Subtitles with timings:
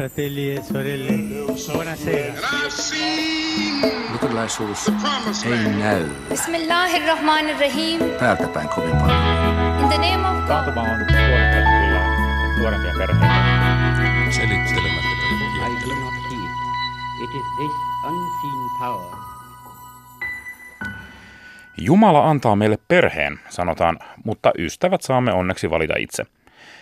[0.00, 1.12] fratelli e sorelle,
[1.72, 2.32] buonasera.
[4.12, 4.92] Luterilaisuus
[5.44, 8.00] ei näy Bismillahirrahmanirrahim.
[8.18, 9.80] täältä päin kovin paljon.
[9.80, 10.48] In the name of God.
[10.48, 12.02] Taantuma on tuottanut kyllä
[12.58, 13.26] nuorempia perheitä.
[14.30, 16.50] Selittelemättä I do not heed.
[17.24, 17.72] It is this
[18.04, 19.16] unseen power
[21.78, 26.26] Jumala antaa meille perheen, sanotaan, mutta ystävät saamme onneksi valita itse.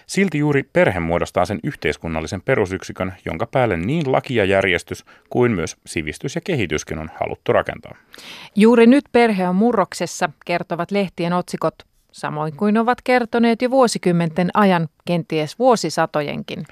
[0.08, 5.76] Silti juuri perhe muodostaa sen yhteiskunnallisen perusyksikön, jonka päälle niin laki ja järjestys kuin myös
[5.86, 7.94] sivistys ja kehityskin on haluttu rakentaa.
[8.56, 11.74] Juuri nyt perhe on murroksessa, kertovat lehtien otsikot,
[12.12, 16.64] samoin kuin ovat kertoneet jo vuosikymmenten ajan, kenties vuosisatojenkin.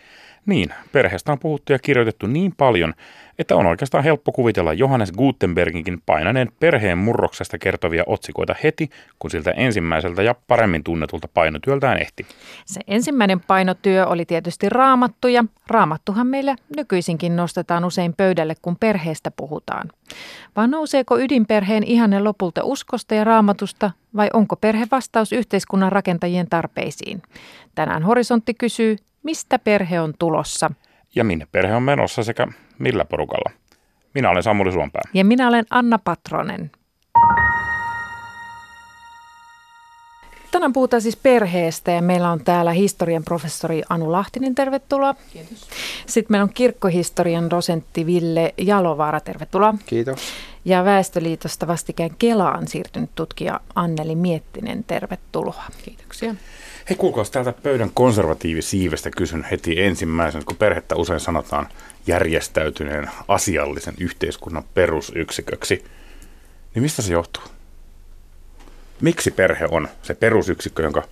[0.47, 2.95] Niin, perheestä on puhuttu ja kirjoitettu niin paljon,
[3.39, 9.51] että on oikeastaan helppo kuvitella Johannes Gutenberginkin painaneen perheen murroksesta kertovia otsikoita heti, kun siltä
[9.51, 12.27] ensimmäiseltä ja paremmin tunnetulta painotyöltään ehti.
[12.65, 19.31] Se ensimmäinen painotyö oli tietysti raamattu ja raamattuhan meillä nykyisinkin nostetaan usein pöydälle, kun perheestä
[19.31, 19.91] puhutaan.
[20.57, 27.23] Vaan nouseeko ydinperheen ihanne lopulta uskosta ja raamatusta vai onko perhe vastaus yhteiskunnan rakentajien tarpeisiin?
[27.75, 30.71] Tänään Horisontti kysyy, mistä perhe on tulossa?
[31.15, 32.47] Ja minne perhe on menossa sekä
[32.79, 33.51] millä porukalla.
[34.15, 35.03] Minä olen Samuli Suompää.
[35.15, 36.71] Ja minä olen Anna Patronen.
[40.51, 45.15] Tänään puhutaan siis perheestä ja meillä on täällä historian professori Anu Lahtinen, tervetuloa.
[45.33, 45.69] Kiitos.
[46.07, 49.75] Sitten meillä on kirkkohistorian dosentti Ville Jalovaara, tervetuloa.
[49.87, 50.21] Kiitos.
[50.65, 55.65] Ja Väestöliitosta vastikään Kelaan siirtynyt tutkija Anneli Miettinen, tervetuloa.
[55.85, 56.35] Kiitoksia.
[56.91, 61.69] Hei kuulkaa, täältä pöydän konservatiivisiivestä kysyn heti ensimmäisenä, kun perhettä usein sanotaan
[62.07, 65.85] järjestäytyneen asiallisen yhteiskunnan perusyksiköksi.
[66.75, 67.43] Niin mistä se johtuu?
[69.01, 71.03] Miksi perhe on se perusyksikkö, jonka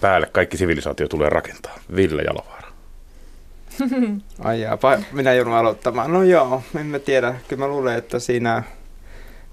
[0.00, 1.78] päälle kaikki sivilisaatio tulee rakentaa?
[1.96, 2.68] Ville Jalovaara.
[4.44, 6.12] Ai jaa, pa- minä joudun aloittamaan.
[6.12, 7.34] No joo, en mä tiedä.
[7.48, 8.62] Kyllä mä luulen, että siinä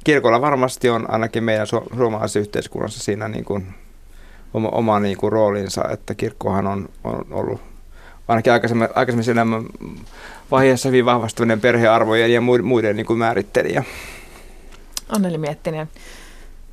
[0.04, 3.68] kirkolla varmasti on ainakin meidän su- suomalaisessa yhteiskunnassa siinä niin kuin
[4.54, 7.62] oma, oma niin kuin roolinsa, että kirkkohan on, on ollut
[8.28, 9.66] ainakin aikaisemmin, aikaisemmissa elämän
[10.52, 13.84] vaiheessa hyvin vahvasti perhearvojen ja muiden niin kuin määrittelijä.
[15.10, 15.88] Anneli Miettinen,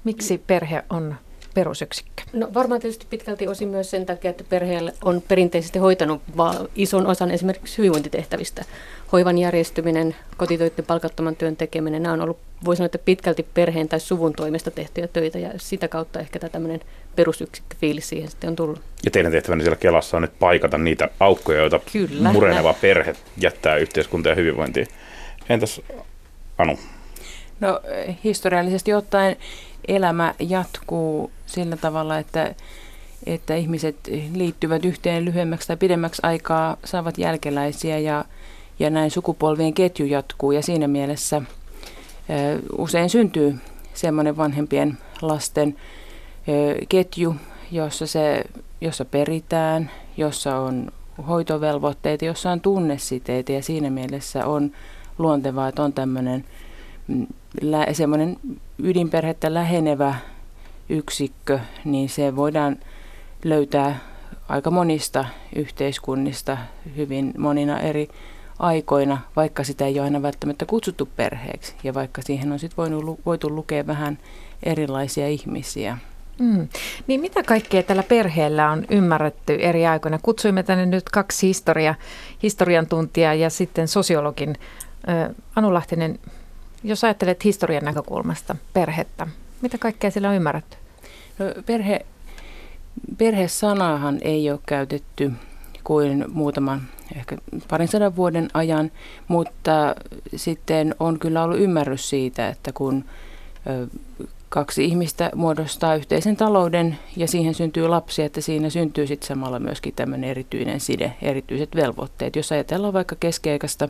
[0.05, 1.15] miksi perhe on
[1.55, 2.23] perusyksikkö?
[2.33, 7.07] No varmaan tietysti pitkälti osin myös sen takia, että perheellä on perinteisesti hoitanut vaan ison
[7.07, 8.65] osan esimerkiksi hyvinvointitehtävistä.
[9.13, 14.01] Hoivan järjestyminen, kotitöiden palkattoman työn tekeminen, nämä on ollut, voi sanoa, että pitkälti perheen tai
[14.01, 16.81] suvun toimesta tehtyjä töitä ja sitä kautta ehkä tämä tämmöinen
[17.17, 18.81] perusyksikköfiilis siihen sitten on tullut.
[19.05, 22.33] Ja teidän tehtävänne siellä Kelassa on nyt paikata niitä aukkoja, joita Kyllä.
[22.33, 24.87] mureneva perhe jättää yhteiskunta ja hyvinvointiin.
[25.49, 25.81] Entäs
[26.59, 26.79] Anu?
[27.61, 27.81] No
[28.25, 29.37] historiallisesti ottaen
[29.89, 32.55] elämä jatkuu sillä tavalla, että,
[33.27, 33.97] että ihmiset
[34.35, 38.25] liittyvät yhteen lyhyemmäksi tai pidemmäksi aikaa, saavat jälkeläisiä ja,
[38.79, 41.43] ja näin sukupolvien ketju jatkuu ja siinä mielessä
[42.79, 43.59] usein syntyy
[43.95, 45.77] semmoinen vanhempien lasten
[46.49, 47.37] ö, ketju,
[47.71, 48.45] jossa, se,
[48.81, 50.93] jossa peritään, jossa on
[51.29, 54.73] hoitovelvoitteita, jossa on tunnesiteitä ja siinä mielessä on
[55.19, 56.45] luontevaa, että on tämmöinen
[57.09, 57.27] mm,
[57.93, 58.37] semmoinen
[58.79, 60.15] ydinperhettä lähenevä
[60.89, 62.77] yksikkö, niin se voidaan
[63.45, 63.99] löytää
[64.49, 65.25] aika monista
[65.57, 66.59] yhteiskunnista
[66.97, 68.09] hyvin monina eri
[68.59, 73.21] aikoina, vaikka sitä ei ole aina välttämättä kutsuttu perheeksi ja vaikka siihen on sitten voinut,
[73.27, 74.19] voitu lukea vähän
[74.63, 75.99] erilaisia ihmisiä.
[76.39, 76.69] Mm.
[77.07, 80.19] Niin mitä kaikkea tällä perheellä on ymmärretty eri aikoina?
[80.23, 81.95] Kutsuimme tänne nyt kaksi historia,
[82.43, 84.57] historian tuntijaa ja sitten sosiologin.
[85.57, 86.19] Anu Lahtinen,
[86.85, 89.27] jos ajattelet historian näkökulmasta perhettä,
[89.61, 90.77] mitä kaikkea sillä on ymmärretty?
[91.39, 92.07] No, perhe,
[93.19, 95.33] perhesanaahan ei ole käytetty
[95.85, 96.83] kuin muutaman,
[97.17, 97.37] ehkä
[97.69, 98.91] parin sadan vuoden ajan,
[99.29, 99.95] mutta
[100.37, 103.05] sitten on kyllä ollut ymmärrys siitä, että kun
[104.49, 109.95] kaksi ihmistä muodostaa yhteisen talouden ja siihen syntyy lapsia, että siinä syntyy sitten samalla myöskin
[109.95, 112.37] tämmöinen erityinen side, erityiset velvoitteet.
[112.37, 113.89] Jos ajatellaan vaikka keskiaikaista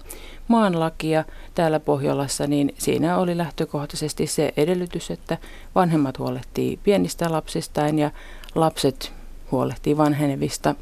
[0.48, 1.24] maanlakia
[1.54, 5.38] täällä Pohjolassa, niin siinä oli lähtökohtaisesti se edellytys, että
[5.74, 8.10] vanhemmat huolehtii pienistä lapsistaan ja
[8.54, 9.12] lapset
[9.50, 10.74] huolehtii vanhenevista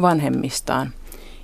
[0.00, 0.92] vanhemmistaan.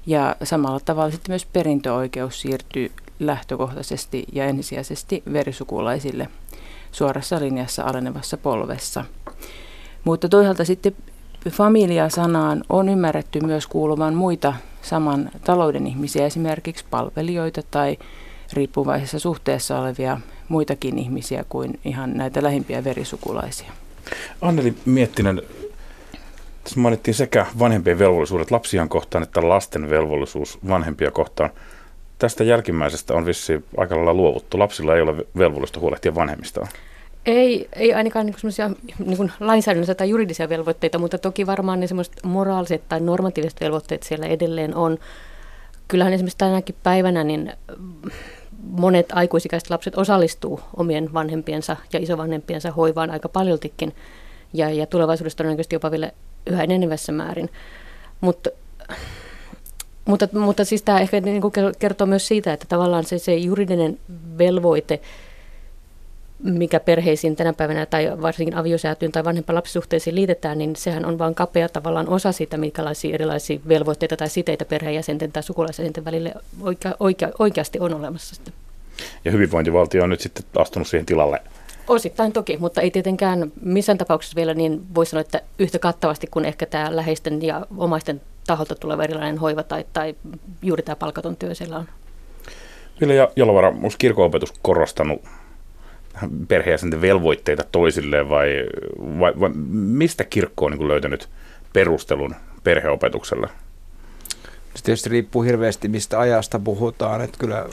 [0.07, 6.29] Ja samalla tavalla sitten myös perintöoikeus siirtyy lähtökohtaisesti ja ensisijaisesti verisukulaisille
[6.93, 9.05] suorassa linjassa alenevassa polvessa.
[10.05, 10.97] Mutta toisaalta sitten
[11.51, 17.99] familia-sanaan on ymmärretty myös kuuluvan muita saman talouden ihmisiä, esimerkiksi palvelijoita tai
[18.53, 23.73] riippuvaisessa suhteessa olevia muitakin ihmisiä kuin ihan näitä lähimpiä verisukulaisia.
[24.41, 25.43] Anneli Miettinen,
[26.65, 31.51] Tässä mainittiin sekä vanhempien velvollisuudet lapsiaan kohtaan että lasten velvollisuus vanhempia kohtaan.
[32.19, 34.59] Tästä jälkimmäisestä on vissi aika lailla luovuttu.
[34.59, 36.69] Lapsilla ei ole velvollisuutta huolehtia vanhemmistaan.
[37.27, 42.15] Ei, ei ainakaan niin semmoisia niin lainsäädännöllisiä tai juridisia velvoitteita, mutta toki varmaan ne semmoiset
[42.23, 44.99] moraaliset tai normatiiviset velvoitteet siellä edelleen on.
[45.89, 47.53] Kyllähän esimerkiksi tänäkin päivänä niin
[48.63, 53.95] monet aikuisikäiset lapset osallistuu omien vanhempiensa ja isovanhempiensa hoivaan aika paljoltikin
[54.53, 56.11] ja, ja tulevaisuudessa todennäköisesti jopa vielä
[56.47, 57.51] yhä enenevässä määrin.
[58.21, 58.51] Mutta
[60.05, 61.43] mutta, mutta siis tämä ehkä niin
[61.79, 63.99] kertoo myös siitä, että tavallaan se, se juridinen
[64.39, 65.01] velvoite,
[66.43, 71.35] mikä perheisiin tänä päivänä tai varsinkin aviosäätyyn tai vanhempaan lapsisuhteisiin liitetään, niin sehän on vain
[71.35, 77.31] kapea tavallaan osa siitä, minkälaisia erilaisia velvoitteita tai siteitä perheenjäsenten tai sukulaisjäsenten välille oikea, oikea,
[77.39, 78.35] oikeasti on olemassa.
[78.35, 78.55] Sitten.
[79.25, 81.41] Ja hyvinvointivaltio on nyt sitten astunut siihen tilalle
[81.89, 86.45] Osittain toki, mutta ei tietenkään missään tapauksessa vielä niin voi sanoa, että yhtä kattavasti kuin
[86.45, 90.15] ehkä tämä läheisten ja omaisten taholta tuleva erilainen hoiva tai, tai
[90.63, 91.89] juuri tämä palkaton työ siellä on.
[93.01, 95.23] Ville Jalovara, onko kirkoopetus korostanut
[96.49, 98.49] perheenjäsenten velvoitteita toisilleen vai,
[98.99, 101.29] vai, vai mistä kirkko on niin löytänyt
[101.73, 102.35] perustelun
[102.65, 103.49] perheopetukselle?
[104.75, 107.21] Se tietysti riippuu hirveästi, mistä ajasta puhutaan.
[107.21, 107.67] Että kyllä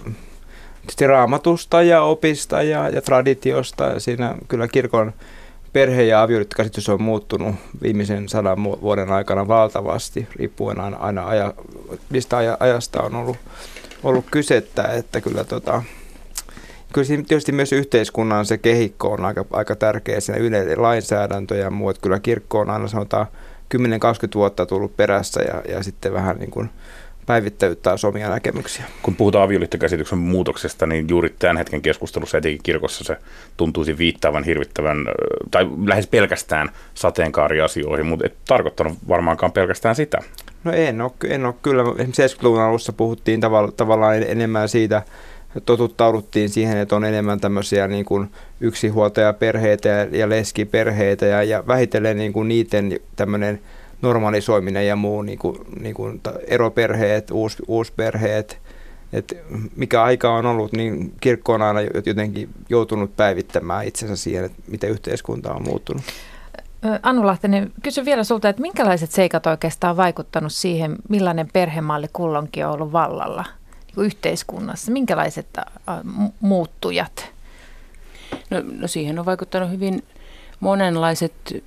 [0.81, 3.99] tietysti raamatusta ja opista ja, ja traditiosta.
[3.99, 5.13] Siinä kyllä kirkon
[5.73, 11.53] perhe- ja avioliittokäsitys on muuttunut viimeisen sadan vuoden aikana valtavasti, riippuen aina, aina aja,
[12.09, 13.37] mistä ajasta on ollut,
[14.03, 15.83] ollut kysettä, että kyllä tota,
[16.93, 21.69] Kyllä siinä tietysti myös yhteiskunnan se kehikko on aika, aika tärkeä, siinä yleinen lainsäädäntö ja
[21.69, 23.27] muu, että kyllä kirkko on aina sanotaan
[23.77, 23.79] 10-20
[24.35, 26.69] vuotta tullut perässä ja, ja sitten vähän niin kuin
[27.31, 28.85] päivittäyttää omia näkemyksiä.
[29.01, 33.17] Kun puhutaan avioliittokäsityksen muutoksesta, niin juuri tämän hetken keskustelussa etenkin kirkossa se
[33.57, 34.97] tuntuisi viittaavan hirvittävän,
[35.51, 40.17] tai lähes pelkästään sateenkaariasioihin, mutta et tarkoittanut varmaankaan pelkästään sitä.
[40.63, 41.83] No en ole, en ole kyllä.
[41.83, 45.01] Esimerkiksi 70-luvun alussa puhuttiin tavalla, tavallaan enemmän siitä,
[45.65, 48.31] totuttauduttiin siihen, että on enemmän tämmöisiä niin kuin
[48.61, 53.61] yksinhuoltajaperheitä ja, ja leskiperheitä ja, ja vähitellen niin kuin niiden tämmöinen
[54.01, 58.59] normalisoiminen ja muu, niin kuin, niin kuin eroperheet, uus, uusperheet,
[59.13, 59.35] että
[59.75, 64.89] mikä aika on ollut, niin kirkko on aina jotenkin joutunut päivittämään itsensä siihen, että miten
[64.89, 66.03] yhteiskunta on muuttunut.
[67.03, 72.65] Anu Lahtinen, kysyn vielä sulta, että minkälaiset seikat oikeastaan on vaikuttanut siihen, millainen perhemalli kullonkin
[72.65, 73.45] on ollut vallalla
[73.95, 74.91] niin yhteiskunnassa?
[74.91, 75.47] Minkälaiset
[76.39, 77.29] muuttujat?
[78.49, 80.03] No, no siihen on vaikuttanut hyvin
[80.59, 81.63] monenlaiset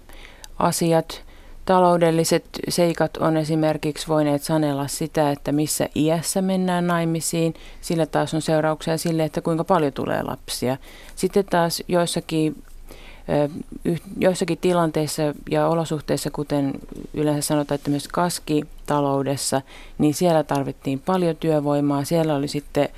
[0.59, 1.25] asiat.
[1.65, 7.55] Taloudelliset seikat on esimerkiksi voineet sanella sitä, että missä iässä mennään naimisiin.
[7.81, 10.77] Sillä taas on seurauksia sille, että kuinka paljon tulee lapsia.
[11.17, 12.63] Sitten taas joissakin,
[14.19, 16.73] joissakin tilanteissa ja olosuhteissa, kuten
[17.15, 19.63] yleensä sanotaan, että myös kaskitaloudessa,
[19.99, 22.05] niin siellä tarvittiin paljon työvoimaa.
[22.05, 22.89] Siellä oli sitten,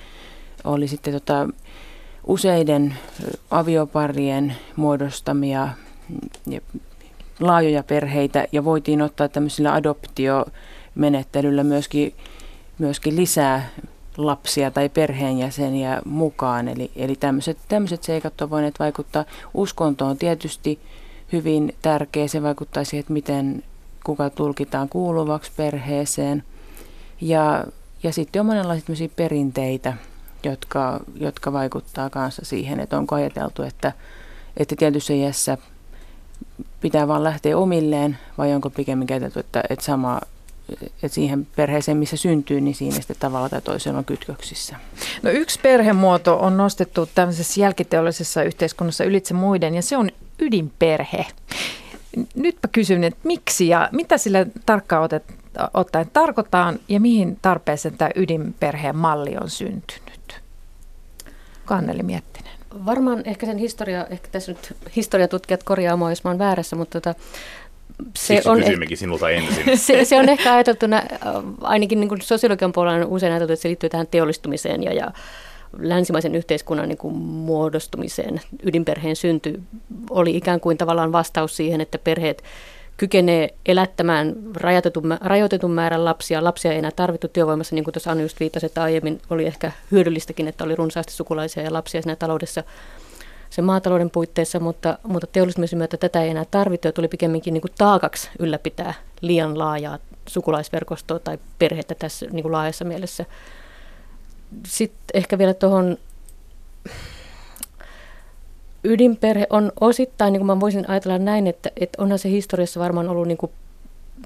[0.65, 1.49] oli sitten tota,
[2.27, 2.95] useiden
[3.51, 5.69] avioparien muodostamia
[7.41, 12.15] laajoja perheitä ja voitiin ottaa tämmöisillä adoptiomenettelyllä myöskin,
[12.79, 13.71] myöskin lisää
[14.17, 16.69] lapsia tai perheenjäseniä mukaan.
[16.69, 19.25] Eli, eli tämmöiset, tämmöiset seikat on voineet vaikuttaa.
[19.55, 20.79] Uskonto on tietysti
[21.33, 22.29] hyvin tärkeä.
[22.29, 23.63] Se vaikuttaa siihen, että miten
[24.05, 26.43] kuka tulkitaan kuuluvaksi perheeseen.
[27.21, 27.65] Ja,
[28.03, 29.95] ja sitten on monenlaisia perinteitä,
[30.45, 33.93] jotka, jotka vaikuttaa kanssa siihen, että onko ajateltu, että,
[34.57, 35.59] että tietyssä iässä–
[36.81, 40.21] pitää vaan lähteä omilleen vai onko pikemmin käytetty, että, että sama
[41.03, 44.77] että siihen perheeseen, missä syntyy, niin siinä sitten tavalla tai toisella on kytköksissä.
[45.23, 51.27] No yksi perhemuoto on nostettu tämmöisessä jälkiteollisessa yhteiskunnassa ylitse muiden ja se on ydinperhe.
[52.35, 55.25] Nytpä kysyn, että miksi ja mitä sillä tarkkaan otet,
[55.75, 60.41] ottaen tarkoitaan ja mihin tarpeeseen tämä ydinperheen malli on syntynyt?
[61.65, 62.56] Kanneli Miettinen
[62.87, 67.01] varmaan ehkä sen historia, ehkä tässä nyt historiatutkijat korjaa mua, jos mä oon väärässä, mutta
[67.01, 67.21] tota,
[68.17, 69.79] se Siksi on kysymmekin eh- sinulta ensin.
[69.87, 70.87] se, se on ehkä ajateltu,
[71.61, 75.11] ainakin niin kuin sosiologian puolella on usein ajateltu, että se liittyy tähän teollistumiseen ja, ja
[75.79, 78.41] länsimaisen yhteiskunnan niin kuin muodostumiseen.
[78.63, 79.63] Ydinperheen synty
[80.11, 82.43] oli ikään kuin tavallaan vastaus siihen, että perheet
[82.97, 86.45] kykenee elättämään rajoitetun, rajoitetun määrän lapsia.
[86.45, 89.73] Lapsia ei enää tarvittu työvoimassa, niin kuin tuossa Anu just viittasi, että aiemmin oli ehkä
[89.91, 92.65] hyödyllistäkin, että oli runsaasti sukulaisia ja lapsia siinä taloudessa
[93.51, 97.63] sen maatalouden puitteissa, mutta, mutta teollistumisen myötä tätä ei enää tarvittu ja tuli pikemminkin niin
[97.63, 99.99] kuin taakaksi ylläpitää liian laajaa
[100.29, 103.25] sukulaisverkostoa tai perhettä tässä niin kuin laajassa mielessä.
[104.67, 105.97] Sitten ehkä vielä tuohon
[108.87, 113.09] ydinperhe on osittain, niin kuin mä voisin ajatella näin, että, että onhan se historiassa varmaan
[113.09, 113.53] ollut niin kuin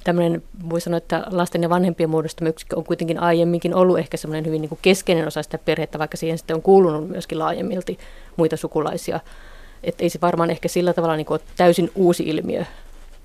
[0.05, 4.47] tämmöinen, voi sanoa, että lasten ja vanhempien muodostama yksikkö on kuitenkin aiemminkin ollut ehkä semmoinen
[4.47, 7.99] hyvin niin kuin keskeinen osa sitä perhettä, vaikka siihen sitten on kuulunut myöskin laajemmilti
[8.37, 9.21] muita sukulaisia.
[9.83, 12.65] Että ei se varmaan ehkä sillä tavalla niin kuin ole täysin uusi ilmiö,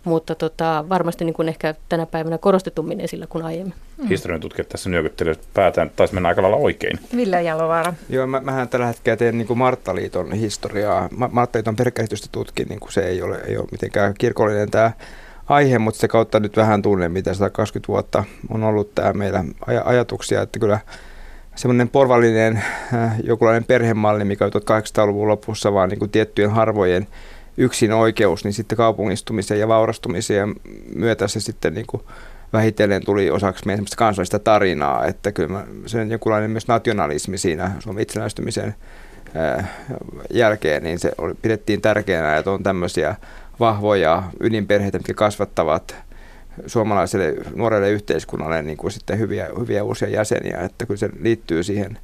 [0.06, 3.74] mutta tota, varmasti niin kuin ehkä tänä päivänä korostetummin esillä kuin aiemmin.
[3.98, 4.08] Hmm.
[4.08, 7.00] Historian tutkijat tässä nyökyttelevät päätään, taisi mennä aika lailla oikein.
[7.16, 7.94] Ville Jalovaara.
[8.10, 11.10] Joo, mä, mähän tällä hetkellä teen niin kuin Marttaliiton historiaa.
[11.32, 14.92] Marttaliiton perkäsitystä tutkin, niin kuin se ei ole, ei ole mitenkään kirkollinen tämä
[15.48, 19.82] aihe, mutta se kautta nyt vähän tunnen, mitä 120 vuotta on ollut tämä meillä aj-
[19.86, 20.80] ajatuksia, että kyllä
[21.56, 27.08] semmoinen porvallinen äh, jokulainen perhemalli, mikä on 1800-luvun lopussa vaan niin kuin tiettyjen harvojen
[27.58, 30.56] yksin oikeus, niin sitten kaupungistumisen ja vaurastumisen
[30.96, 32.04] myötä se sitten niin kuin
[32.54, 37.72] vähitellen tuli osaksi meidän kansallista tarinaa, että kyllä mä, se on jonkunlainen myös nationalismi siinä
[37.80, 38.76] Suomen itsenäistymisen
[40.34, 43.16] jälkeen, niin se oli, pidettiin tärkeänä, että on tämmöisiä
[43.60, 45.96] vahvoja ydinperheitä, mitkä kasvattavat
[46.66, 51.98] suomalaiselle nuorelle yhteiskunnalle niin kuin sitten hyviä, hyviä uusia jäseniä, että kyllä se liittyy siihen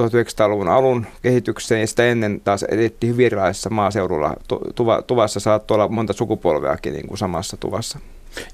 [0.00, 4.34] 1900-luvun alun kehitykseen ja sitä ennen taas edettiin hyvin erilaisessa maaseudulla.
[4.74, 7.98] Tuva, tuvassa saattoi olla monta sukupolveakin niin kuin samassa tuvassa.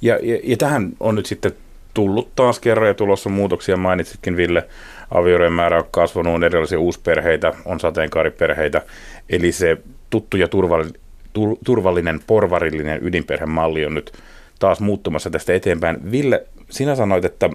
[0.02, 1.52] Ja, ja, ja tähän on nyt sitten
[1.94, 3.76] tullut taas kerran ja tulossa muutoksia.
[3.76, 4.68] Mainitsitkin Ville,
[5.10, 8.82] avioiden määrä on kasvanut, on erilaisia uusperheitä, on sateenkaariperheitä.
[9.28, 9.76] Eli se
[10.10, 11.00] tuttu ja turvallinen
[11.64, 14.12] turvallinen, porvarillinen ydinperhemalli on nyt
[14.58, 16.10] taas muuttumassa tästä eteenpäin.
[16.10, 17.50] Ville, sinä sanoit, että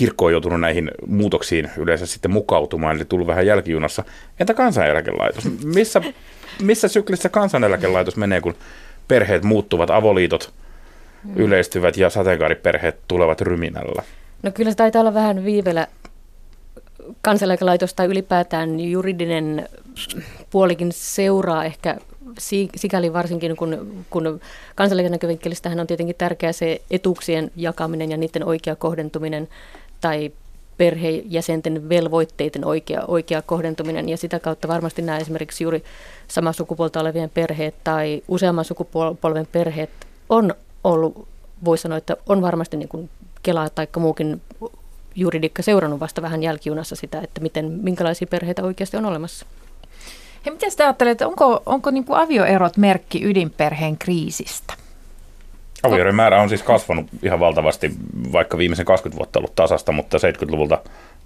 [0.00, 4.04] kirkko on joutunut näihin muutoksiin yleensä sitten mukautumaan, eli tullut vähän jälkijunassa.
[4.40, 5.44] Entä kansaneläkelaitos?
[5.64, 6.02] Missä,
[6.62, 8.54] missä syklissä kansaneläkelaitos menee, kun
[9.08, 10.52] perheet muuttuvat, avoliitot
[11.36, 14.02] yleistyvät ja sateenkaariperheet tulevat ryminällä?
[14.42, 15.86] No kyllä se taitaa olla vähän viivellä
[17.22, 19.68] kansaneläkelaitos tai ylipäätään juridinen
[20.50, 21.96] puolikin seuraa ehkä
[22.76, 24.40] sikäli varsinkin, kun, kun
[24.74, 29.48] kansallisen näkövinkkelistähän on tietenkin tärkeää se etuuksien jakaminen ja niiden oikea kohdentuminen
[30.00, 30.32] tai
[30.78, 35.84] perhejäsenten velvoitteiden oikea, oikea kohdentuminen ja sitä kautta varmasti nämä esimerkiksi juuri
[36.28, 39.90] samaa sukupuolta olevien perheet tai useamman sukupolven perheet
[40.28, 40.54] on
[40.84, 41.28] ollut,
[41.64, 43.10] voi sanoa, että on varmasti niin kuin
[43.42, 44.40] Kela tai muukin
[45.14, 49.46] juridiikka seurannut vasta vähän jälkijunassa sitä, että miten, minkälaisia perheitä oikeasti on olemassa.
[50.46, 54.74] Hei, miten sitä ajattelet, onko, onko niin kuin avioerot merkki ydinperheen kriisistä?
[55.82, 57.92] Avioerojen määrä on siis kasvanut ihan valtavasti,
[58.32, 60.78] vaikka viimeisen 20 vuotta ollut tasasta, mutta 70-luvulta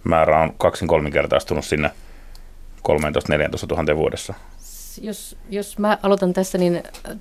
[0.05, 1.91] määrä on kaksin kolminkertaistunut sinne
[2.89, 4.35] 13-14 000 vuodessa.
[5.01, 7.17] Jos, jos mä aloitan tässä, niin äh,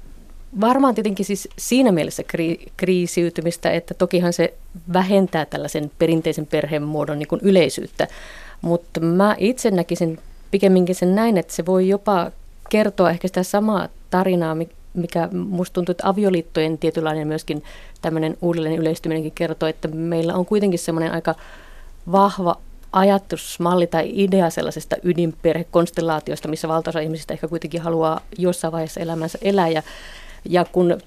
[0.61, 4.53] varmaan tietenkin siis siinä mielessä kri, kriisiytymistä, että tokihan se
[4.93, 8.07] vähentää tällaisen perinteisen perheen muodon niin yleisyyttä,
[8.61, 10.19] mutta mä itse näkisin
[10.51, 12.31] pikemminkin sen näin, että se voi jopa
[12.69, 14.55] kertoa ehkä sitä samaa tarinaa,
[14.93, 17.63] mikä musta tuntuu, että avioliittojen tietynlainen myöskin
[18.01, 21.35] tämmöinen uudelleen yleistyminenkin kertoo, että meillä on kuitenkin semmoinen aika
[22.11, 22.55] vahva
[22.91, 29.69] ajatusmalli tai idea sellaisesta ydinperhekonstellaatiosta, missä valtaosa ihmisistä ehkä kuitenkin haluaa jossain vaiheessa elämänsä elää.
[29.69, 29.83] Ja,
[30.49, 30.97] ja kun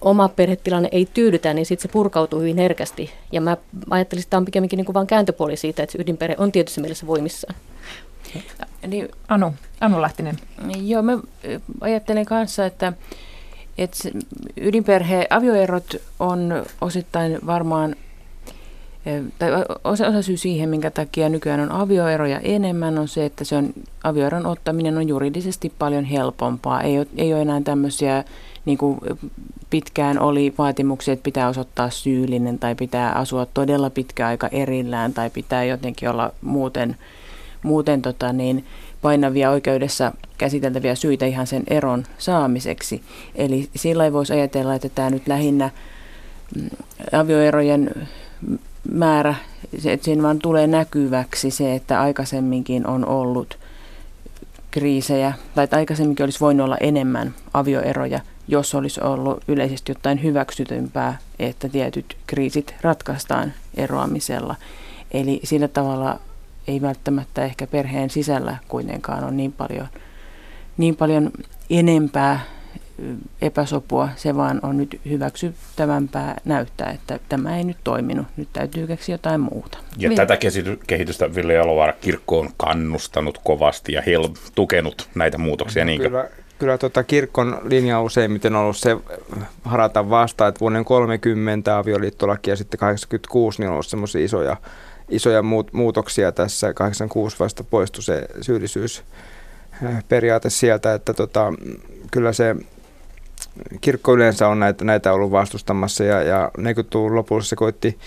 [0.00, 3.10] oma perhetilanne ei tyydytä, niin sitten se purkautuu hyvin herkästi.
[3.32, 3.56] Ja mä
[3.90, 6.80] ajattelin, että tämä on pikemminkin niin kuin vain kääntöpuoli siitä, että se ydinperhe on tietyssä
[6.80, 7.54] mielessä voimissaan.
[8.86, 10.36] Niin, Anu, Anu Lahtinen.
[10.82, 11.18] Joo, mä
[11.80, 12.92] ajattelen kanssa, että,
[13.78, 14.08] että
[14.56, 17.96] ydinperhe, avioerot on osittain varmaan
[19.38, 19.50] tai
[19.84, 23.72] osa, osa syy siihen, minkä takia nykyään on avioeroja enemmän, on se, että se on,
[24.04, 26.82] avioeron ottaminen on juridisesti paljon helpompaa.
[26.82, 28.24] Ei ole, ei ole enää tämmöisiä,
[28.64, 28.98] niin kuin
[29.70, 35.30] pitkään oli vaatimuksia, että pitää osoittaa syyllinen tai pitää asua todella pitkä aika erillään tai
[35.30, 36.96] pitää jotenkin olla muuten–
[37.66, 38.64] muuten tota, niin,
[39.02, 43.02] painavia oikeudessa käsiteltäviä syitä ihan sen eron saamiseksi.
[43.34, 45.70] Eli sillä voisi ajatella, että tämä nyt lähinnä
[46.56, 46.70] mm,
[47.12, 48.08] avioerojen
[48.92, 49.34] määrä,
[49.84, 53.58] että siinä vaan tulee näkyväksi se, että aikaisemminkin on ollut
[54.70, 61.18] kriisejä, tai että aikaisemminkin olisi voinut olla enemmän avioeroja, jos olisi ollut yleisesti jotain hyväksytympää,
[61.38, 64.54] että tietyt kriisit ratkaistaan eroamisella.
[65.10, 66.20] Eli sillä tavalla
[66.68, 69.88] ei välttämättä ehkä perheen sisällä kuitenkaan ole niin paljon,
[70.76, 71.30] niin paljon
[71.70, 72.40] enempää
[73.42, 79.14] epäsopua, se vaan on nyt hyväksyttävämpää näyttää, että tämä ei nyt toiminut, nyt täytyy keksiä
[79.14, 79.78] jotain muuta.
[79.98, 80.26] Ja Ville.
[80.26, 80.38] tätä
[80.86, 85.84] kehitystä Ville Jalovaara kirkko on kannustanut kovasti ja hel- tukenut näitä muutoksia.
[85.84, 88.96] No, kyllä, kyllä tuota, kirkon linja useimmiten on ollut se
[89.64, 94.56] harata vastaan, että vuoden 30 avioliittolaki ja sitten 86 niin on ollut semmoisia isoja
[95.08, 96.74] isoja muut, muutoksia tässä.
[96.74, 101.52] 86 vasta poistui se syyllisyysperiaate sieltä, että tota,
[102.10, 102.56] kyllä se
[103.80, 107.98] kirkko yleensä on näitä, näitä ollut vastustamassa ja, ja 40-luvun lopussa se koitti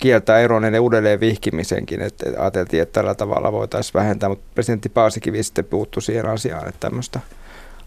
[0.00, 5.64] kieltää eronen uudelleen vihkimisenkin, että ajateltiin, että tällä tavalla voitaisiin vähentää, mutta presidentti Paasikivi sitten
[5.64, 7.20] puuttui siihen asiaan, että tämmöistä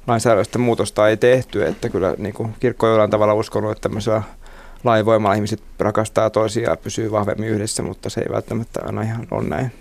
[0.07, 4.23] lainsäädännöllistä muutosta ei tehty, että kyllä niin kuin kirkko on jollain tavalla uskonut, että tämmöisellä
[4.83, 9.50] lainvoimalla ihmiset rakastaa toisiaan ja pysyy vahvemmin yhdessä, mutta se ei välttämättä aina ihan ole
[9.50, 9.71] näin.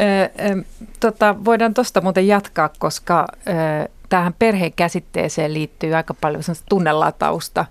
[0.00, 0.64] Ö,
[1.00, 7.64] tota, voidaan tuosta muuten jatkaa, koska ö, tähän perheen käsitteeseen liittyy aika paljon tunnelatausta.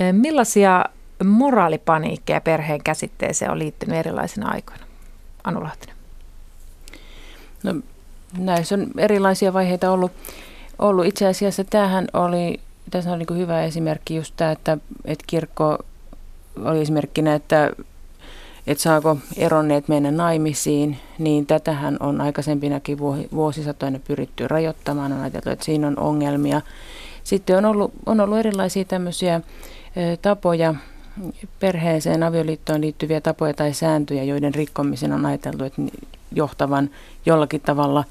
[0.00, 0.84] Ö, millaisia
[1.24, 4.84] moraalipaniikkeja perheen käsitteeseen on liittynyt erilaisina aikoina?
[5.44, 5.96] Anu Lahtinen.
[7.62, 7.74] No,
[8.38, 10.12] näissä on erilaisia vaiheita ollut.
[10.78, 11.06] ollut.
[11.06, 12.60] Itse asiassa tämähän oli,
[12.90, 15.78] tässä on niin hyvä esimerkki just tämä, että, että kirkko
[16.64, 17.70] oli esimerkkinä, että,
[18.66, 22.98] että saako eronneet mennä naimisiin, niin tätähän on aikaisempinakin
[23.32, 25.12] vuosisatoina pyritty rajoittamaan.
[25.12, 26.60] On ajateltu, että siinä on ongelmia.
[27.24, 29.40] Sitten on ollut, on ollut erilaisia tämmöisiä
[30.22, 30.74] tapoja,
[31.60, 35.82] perheeseen, avioliittoon liittyviä tapoja tai sääntöjä, joiden rikkomisen on ajateltu että
[36.32, 36.90] johtavan
[37.26, 38.04] jollakin tavalla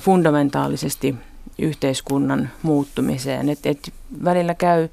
[0.00, 1.14] fundamentaalisesti
[1.58, 3.48] yhteiskunnan muuttumiseen.
[3.48, 3.92] Et, et
[4.24, 4.88] välillä käy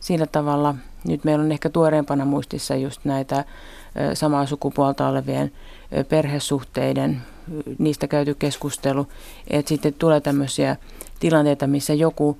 [0.00, 3.44] sillä tavalla, nyt meillä on ehkä tuoreempana muistissa just näitä
[4.14, 5.52] samaa sukupuolta olevien
[6.08, 7.22] perhesuhteiden,
[7.78, 9.06] niistä käyty keskustelu,
[9.50, 10.76] että sitten tulee tämmöisiä
[11.20, 12.38] tilanteita, missä joku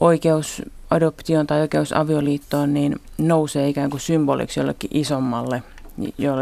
[0.00, 5.62] oikeus adoptioon tai oikeus avioliittoon niin nousee ikään kuin symboliksi jollekin isommalle,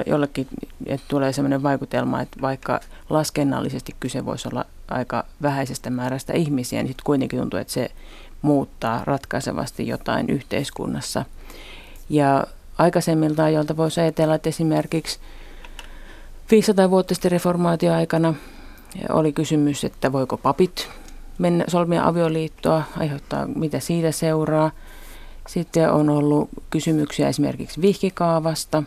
[0.06, 0.46] jollekin
[0.86, 6.88] että tulee sellainen vaikutelma, että vaikka laskennallisesti kyse voisi olla aika vähäisestä määrästä ihmisiä, niin
[6.88, 7.90] sitten kuitenkin tuntuu, että se
[8.42, 11.24] muuttaa ratkaisevasti jotain yhteiskunnassa.
[12.08, 12.46] Ja
[12.78, 15.18] aikaisemmilta ajoilta voisi ajatella, että esimerkiksi
[16.50, 18.34] 500 vuotta sitten reformaatioaikana
[19.08, 20.88] oli kysymys, että voiko papit
[21.38, 24.70] mennä solmia avioliittoa, aiheuttaa mitä siitä seuraa.
[25.48, 28.82] Sitten on ollut kysymyksiä esimerkiksi vihkikaavasta.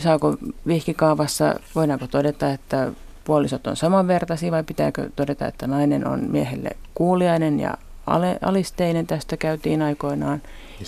[0.00, 2.92] Saako vihkikaavassa, voidaanko todeta, että
[3.24, 7.74] puolisot on samanvertaisia vai pitääkö todeta, että nainen on miehelle kuuliainen ja
[8.42, 9.06] alisteinen.
[9.06, 10.42] Tästä käytiin aikoinaan.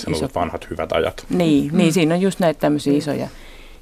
[0.07, 0.29] Niin Iso...
[0.35, 1.27] vanhat hyvät ajat.
[1.31, 1.79] Niin, mm.
[1.79, 3.29] niin, siinä on just näitä tämmöisiä isoja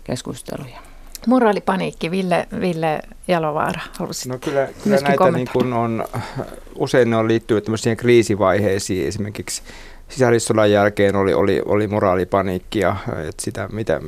[0.05, 0.79] keskusteluja.
[1.27, 3.81] Moraalipaniikki, Ville, Ville Jalovaara,
[4.29, 6.05] No kyllä, kyllä näitä niin kuin on,
[6.75, 9.62] usein ne on liittynyt tämmöisiin kriisivaiheisiin, esimerkiksi
[10.09, 12.97] sisällissodan jälkeen oli, oli, oli moraalipaniikkia,
[13.29, 14.01] että sitä mitä,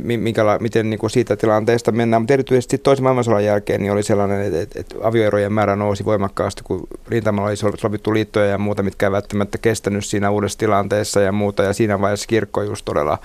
[0.00, 4.42] minkäla, miten niin kuin siitä tilanteesta mennään, mutta erityisesti toisen maailmansodan jälkeen niin oli sellainen,
[4.42, 9.06] että, että, että avioerojen määrä nousi voimakkaasti, kun rintamalla oli sovittu liittoja ja muuta, mitkä
[9.06, 13.18] eivät välttämättä kestänyt siinä uudessa tilanteessa ja muuta, ja siinä vaiheessa kirkko just todella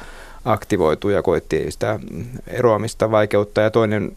[0.45, 1.99] aktivoitui ja koettiin sitä
[2.47, 3.61] eroamista vaikeutta.
[3.61, 4.11] Ja toinen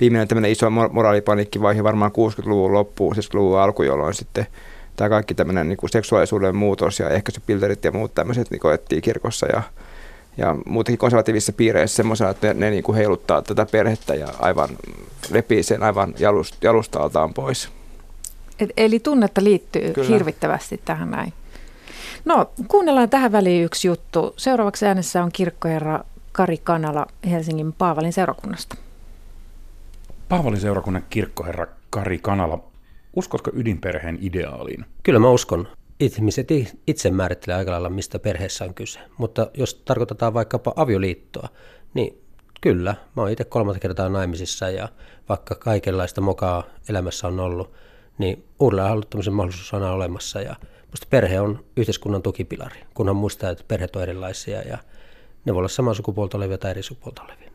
[0.00, 4.46] viimeinen tämmöinen iso moraalipaniikkivaihe varmaan 60-luvun loppuun, 70-luvun alku, jolloin sitten
[4.96, 9.46] tämä kaikki tämmöinen niin kuin seksuaalisuuden muutos ja ehkäisypilterit ja muut tämmöiset niin koettiin kirkossa
[9.46, 9.62] ja,
[10.36, 14.68] ja muutenkin konservatiivisissa piireissä semmoisena, että ne, ne niin kuin heiluttaa tätä perhettä ja aivan
[15.30, 17.68] repii sen aivan jalust, jalustaltaan pois.
[18.60, 20.08] Et, eli tunnetta liittyy Kyllä.
[20.08, 21.32] hirvittävästi tähän näin.
[22.24, 24.34] No, kuunnellaan tähän väliin yksi juttu.
[24.36, 26.00] Seuraavaksi äänessä on kirkkoherra
[26.32, 28.76] Kari Kanala Helsingin Paavalin seurakunnasta.
[30.28, 32.64] Paavalin seurakunnan kirkkoherra Kari Kanala,
[33.16, 34.84] uskotko ydinperheen ideaaliin?
[35.02, 35.68] Kyllä mä uskon.
[36.02, 36.48] Ihmiset
[36.86, 39.00] itse määrittelee aika lailla, mistä perheessä on kyse.
[39.18, 41.48] Mutta jos tarkoitetaan vaikkapa avioliittoa,
[41.94, 42.22] niin
[42.60, 44.88] kyllä, mä oon itse kolmatta kertaa naimisissa ja
[45.28, 47.72] vaikka kaikenlaista mokaa elämässä on ollut,
[48.18, 50.56] niin uudelleen haluttamisen mahdollisuus on aina olemassa ja
[50.92, 54.78] Minusta perhe on yhteiskunnan tukipilari, kunhan muistaa, että perheet on erilaisia ja
[55.44, 57.51] ne voi olla samaa sukupuolta olevia tai eri sukupuolta olevia.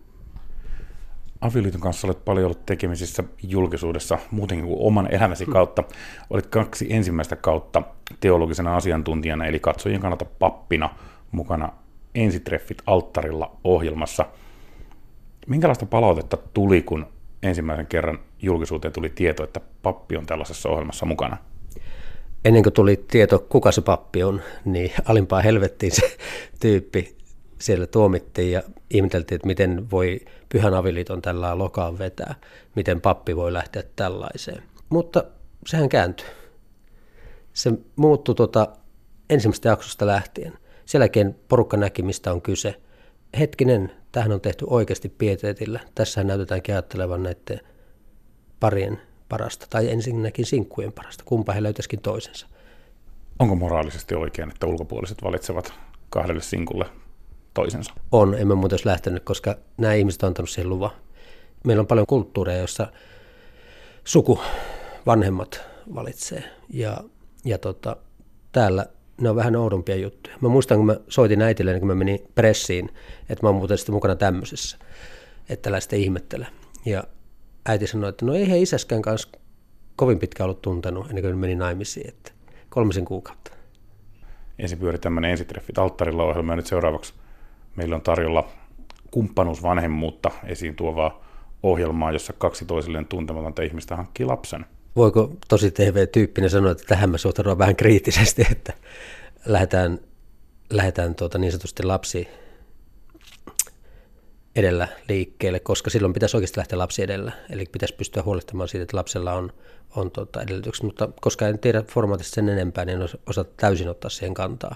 [1.41, 5.53] Avioliiton kanssa olet paljon ollut tekemisissä julkisuudessa muutenkin kuin oman elämäsi hmm.
[5.53, 5.83] kautta.
[6.29, 7.83] Olit kaksi ensimmäistä kautta
[8.19, 10.89] teologisena asiantuntijana, eli katsojien kannalta pappina
[11.31, 11.69] mukana
[12.15, 14.25] ensitreffit alttarilla ohjelmassa.
[15.47, 17.05] Minkälaista palautetta tuli, kun
[17.43, 21.37] ensimmäisen kerran julkisuuteen tuli tieto, että pappi on tällaisessa ohjelmassa mukana?
[22.45, 26.17] ennen kuin tuli tieto, kuka se pappi on, niin alimpaa helvettiin se
[26.61, 27.17] tyyppi
[27.59, 32.35] siellä tuomittiin ja ihmeteltiin, että miten voi pyhän avioliiton tällä lokaan vetää,
[32.75, 34.63] miten pappi voi lähteä tällaiseen.
[34.89, 35.23] Mutta
[35.67, 36.27] sehän kääntyi.
[37.53, 38.67] Se muuttui tuota
[39.29, 40.53] ensimmäisestä jaksosta lähtien.
[40.85, 42.75] Sen jälkeen porukka näki, mistä on kyse.
[43.39, 45.79] Hetkinen, tähän on tehty oikeasti pieteetillä.
[45.95, 47.59] Tässä näytetäänkin ajattelevan näiden
[48.59, 52.47] parien parasta tai ensinnäkin sinkkujen parasta, kumpa he löytäisikin toisensa.
[53.39, 55.73] Onko moraalisesti oikein, että ulkopuoliset valitsevat
[56.09, 56.85] kahdelle sinkulle
[57.57, 57.93] toisensa?
[58.11, 60.91] On, emme muuten olisi lähtenyt, koska nämä ihmiset on antanut siihen luvan.
[61.63, 62.87] Meillä on paljon kulttuureja, joissa
[64.03, 64.39] suku
[65.05, 65.61] vanhemmat
[65.95, 66.97] valitsee ja,
[67.45, 67.95] ja tota,
[68.51, 68.85] täällä
[69.21, 70.35] ne on vähän oudompia juttuja.
[70.41, 72.89] Mä muistan, kun mä soitin äitille, kun mä menin pressiin,
[73.29, 74.77] että mä oon muuten sitten mukana tämmöisessä,
[75.49, 76.47] että sitten ihmettele.
[76.85, 77.03] Ja
[77.65, 79.29] äiti sanoi, että no ei he isäskään kanssa
[79.95, 82.31] kovin pitkä ollut tuntenut ennen kuin meni naimisiin, että
[82.69, 83.51] kolmisen kuukautta.
[84.59, 87.13] Ensin pyöri tämmöinen ensitreffit alttarilla ohjelma ja nyt seuraavaksi
[87.77, 88.49] meillä on tarjolla
[89.11, 91.25] kumppanuusvanhemmuutta esiin tuovaa
[91.63, 94.65] ohjelmaa, jossa kaksi toisilleen tuntematonta ihmistä hankkii lapsen.
[94.95, 98.73] Voiko tosi TV-tyyppinen sanoa, että tähän mä suhtaudun vähän kriittisesti, että
[99.45, 99.99] lähdetään,
[100.69, 102.27] lähdetään tuota niin sanotusti lapsi
[104.55, 107.31] edellä liikkeelle, koska silloin pitäisi oikeasti lähteä lapsi edellä.
[107.49, 109.53] Eli pitäisi pystyä huolehtimaan siitä, että lapsella on,
[109.95, 114.09] on tuota edellytykset, mutta koska en tiedä formaatista sen enempää, niin en osaa täysin ottaa
[114.09, 114.75] siihen kantaa.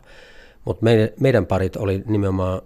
[0.66, 2.62] Mutta meidän, meidän parit oli nimenomaan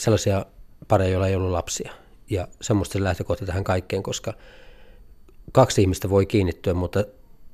[0.00, 0.46] sellaisia
[0.88, 1.92] pareja, joilla ei ollut lapsia.
[2.30, 4.34] Ja semmoista se lähtökohta tähän kaikkeen, koska
[5.52, 7.04] kaksi ihmistä voi kiinnittyä, mutta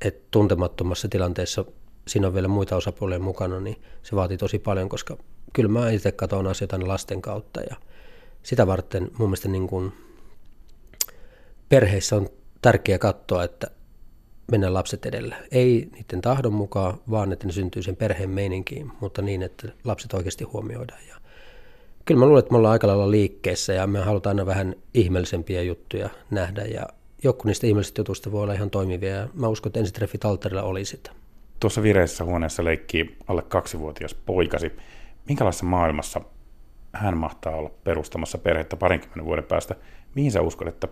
[0.00, 1.64] et tuntemattomassa tilanteessa
[2.08, 5.16] siinä on vielä muita osapuolia mukana, niin se vaatii tosi paljon, koska
[5.52, 7.76] kyllä mä itse katson asioita lasten kautta ja
[8.42, 9.92] sitä varten mun mielestä niin kuin
[11.68, 12.28] perheissä on
[12.62, 13.70] tärkeää katsoa, että
[14.50, 15.36] mennään lapset edellä.
[15.50, 20.14] Ei niiden tahdon mukaan, vaan että ne syntyy sen perheen meininkiin, mutta niin, että lapset
[20.14, 21.06] oikeasti huomioidaan.
[21.08, 21.15] Ja
[22.06, 25.62] kyllä mä luulen, että me ollaan aika lailla liikkeessä ja me halutaan aina vähän ihmeellisempiä
[25.62, 26.86] juttuja nähdä ja
[27.24, 30.84] joku niistä ihmeellisistä jutuista voi olla ihan toimivia ja mä uskon, että ensitreffit alttarilla oli
[30.84, 31.10] sitä.
[31.60, 34.72] Tuossa vireisessä huoneessa leikkii alle kaksivuotias poikasi.
[35.28, 36.20] Minkälaisessa maailmassa
[36.92, 39.74] hän mahtaa olla perustamassa perhettä parinkymmenen vuoden päästä?
[40.14, 40.88] Mihin sä uskot, että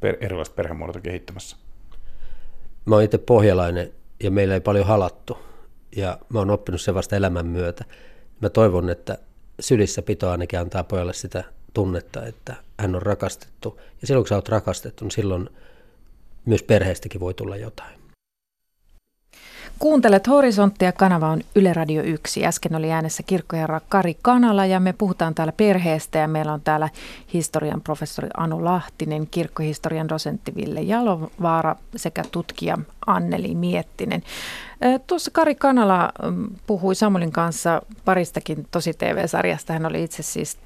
[0.00, 1.56] per, erilaiset perhemuodot on kehittymässä?
[2.84, 5.38] Mä oon itse pohjalainen ja meillä ei paljon halattu
[5.96, 7.84] ja mä oon oppinut sen vasta elämän myötä.
[8.40, 9.18] Mä toivon, että
[9.60, 11.44] sylissä pito ainakin antaa pojalle sitä
[11.74, 13.80] tunnetta, että hän on rakastettu.
[14.00, 15.48] Ja silloin kun sä oot rakastettu, niin silloin
[16.44, 17.99] myös perheestäkin voi tulla jotain.
[19.80, 22.46] Kuuntelet Horisonttia, kanava on Yle Radio 1.
[22.46, 26.88] Äsken oli äänessä kirkkoherra Kari Kanala ja me puhutaan täällä perheestä ja meillä on täällä
[27.32, 34.22] historian professori Anu Lahtinen, kirkkohistorian dosentti Ville Jalovaara sekä tutkija Anneli Miettinen.
[35.06, 39.72] Tuossa Kari Kanala mm, puhui Samulin kanssa paristakin tosi TV-sarjasta.
[39.72, 40.58] Hän oli itse siis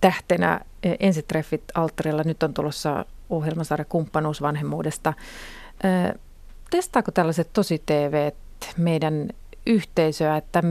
[0.00, 0.60] tähtenä
[1.00, 2.22] ensitreffit alttarilla.
[2.24, 5.12] Nyt on tulossa ohjelmasarja kumppanuusvanhemmuudesta.
[6.70, 8.30] Testaako tällaiset tosi TV
[8.76, 9.28] meidän
[9.66, 10.62] yhteisöä, että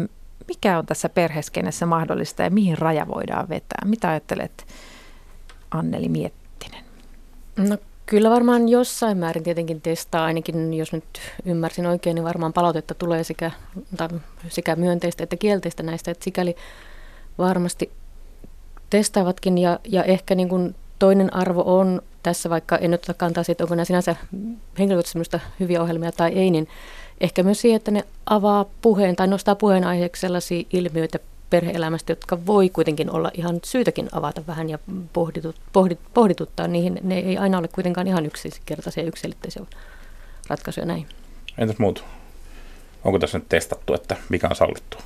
[0.48, 3.86] mikä on tässä perheskenessä mahdollista ja mihin raja voidaan vetää?
[3.86, 4.66] Mitä ajattelet,
[5.72, 6.84] Anneli Miettinen?
[7.58, 11.04] No kyllä varmaan jossain määrin tietenkin testaa, ainakin jos nyt
[11.46, 13.52] ymmärsin oikein, niin varmaan palautetta tulee sekä,
[14.50, 16.56] sekä myönteistä että kielteistä näistä, että sikäli
[17.38, 17.92] varmasti
[18.90, 23.64] testaavatkin ja, ja ehkä niin kuin toinen arvo on tässä, vaikka en ota kantaa siitä,
[23.64, 24.16] onko nämä sinänsä
[24.80, 26.68] henkilökohtaisesti hyviä ohjelmia tai ei, niin
[27.22, 32.70] ehkä myös siihen, että ne avaa puheen tai nostaa puheenaiheeksi sellaisia ilmiöitä perheelämästä, jotka voi
[32.70, 34.80] kuitenkin olla ihan syytäkin avata vähän ja
[35.14, 37.00] pohditut, pohdit, pohdituttaa niihin.
[37.04, 39.64] Ne ei aina ole kuitenkaan ihan yksinkertaisia yksilitteisiä
[40.48, 41.08] ratkaisuja näin.
[41.58, 42.04] Entäs muut?
[43.04, 44.98] Onko tässä nyt testattu, että mikä on sallittu?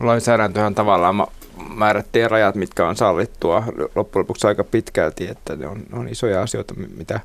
[0.00, 1.26] Lainsäädäntöhän tavallaan
[1.74, 3.62] määrättiin rajat, mitkä on sallittua
[3.94, 7.20] loppujen lopuksi aika pitkälti, että ne on, on isoja asioita, mitä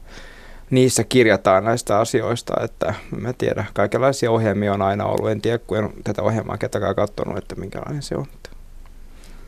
[0.70, 5.30] niissä kirjataan näistä asioista, että mä tiedän, kaikenlaisia ohjelmia on aina ollut.
[5.30, 8.26] En tiedä, kun en tätä ohjelmaa ketäkään katsonut, että minkälainen se on.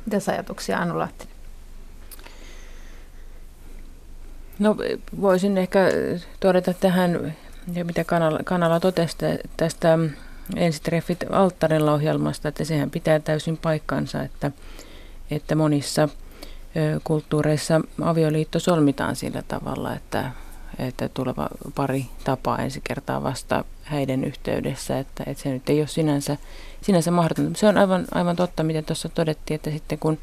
[0.06, 1.38] Mitä ajatuksia Anu Lahtinen?
[4.60, 4.76] No
[5.22, 5.80] voisin ehkä
[6.40, 7.36] todeta tähän,
[7.84, 9.18] mitä kanala, kanala totesi
[9.58, 10.00] tästä
[10.56, 14.52] ensitreffit alttarilla ohjelmasta, että sehän pitää täysin paikkansa, että,
[15.32, 16.10] että monissa
[17.04, 20.32] kulttuureissa avioliitto solmitaan sillä tavalla, että
[20.80, 25.88] että tuleva pari tapaa ensi kertaa vasta häiden yhteydessä, että, että se nyt ei ole
[25.88, 26.38] sinänsä,
[26.82, 27.60] sinänsä mahdotonta.
[27.60, 30.18] Se on aivan, aivan totta, miten tuossa todettiin, että sitten kun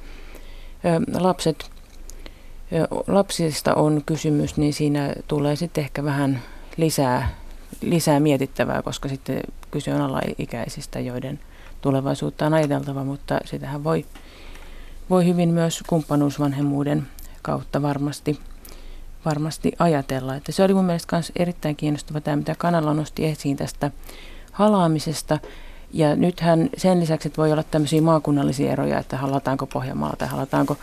[1.19, 1.71] lapset,
[3.07, 6.43] lapsista on kysymys, niin siinä tulee sitten ehkä vähän
[6.77, 7.29] lisää,
[7.81, 9.41] lisää mietittävää, koska sitten
[9.71, 11.41] kyse on alaikäisistä, joiden
[11.81, 14.07] tulevaisuutta on ajateltava, mutta sitähän voi,
[15.11, 17.07] voi hyvin myös kumppanuusvanhemmuuden
[17.43, 18.39] kautta varmasti–
[19.25, 20.35] varmasti ajatella.
[20.35, 23.91] Että se oli mun mielestä myös erittäin kiinnostava tämä, mitä Kanala nosti esiin tästä
[24.53, 25.39] halaamisesta.
[25.93, 30.77] Ja nythän sen lisäksi, että voi olla tämmöisiä maakunnallisia eroja, että halataanko Pohjanmaalla tai halataanko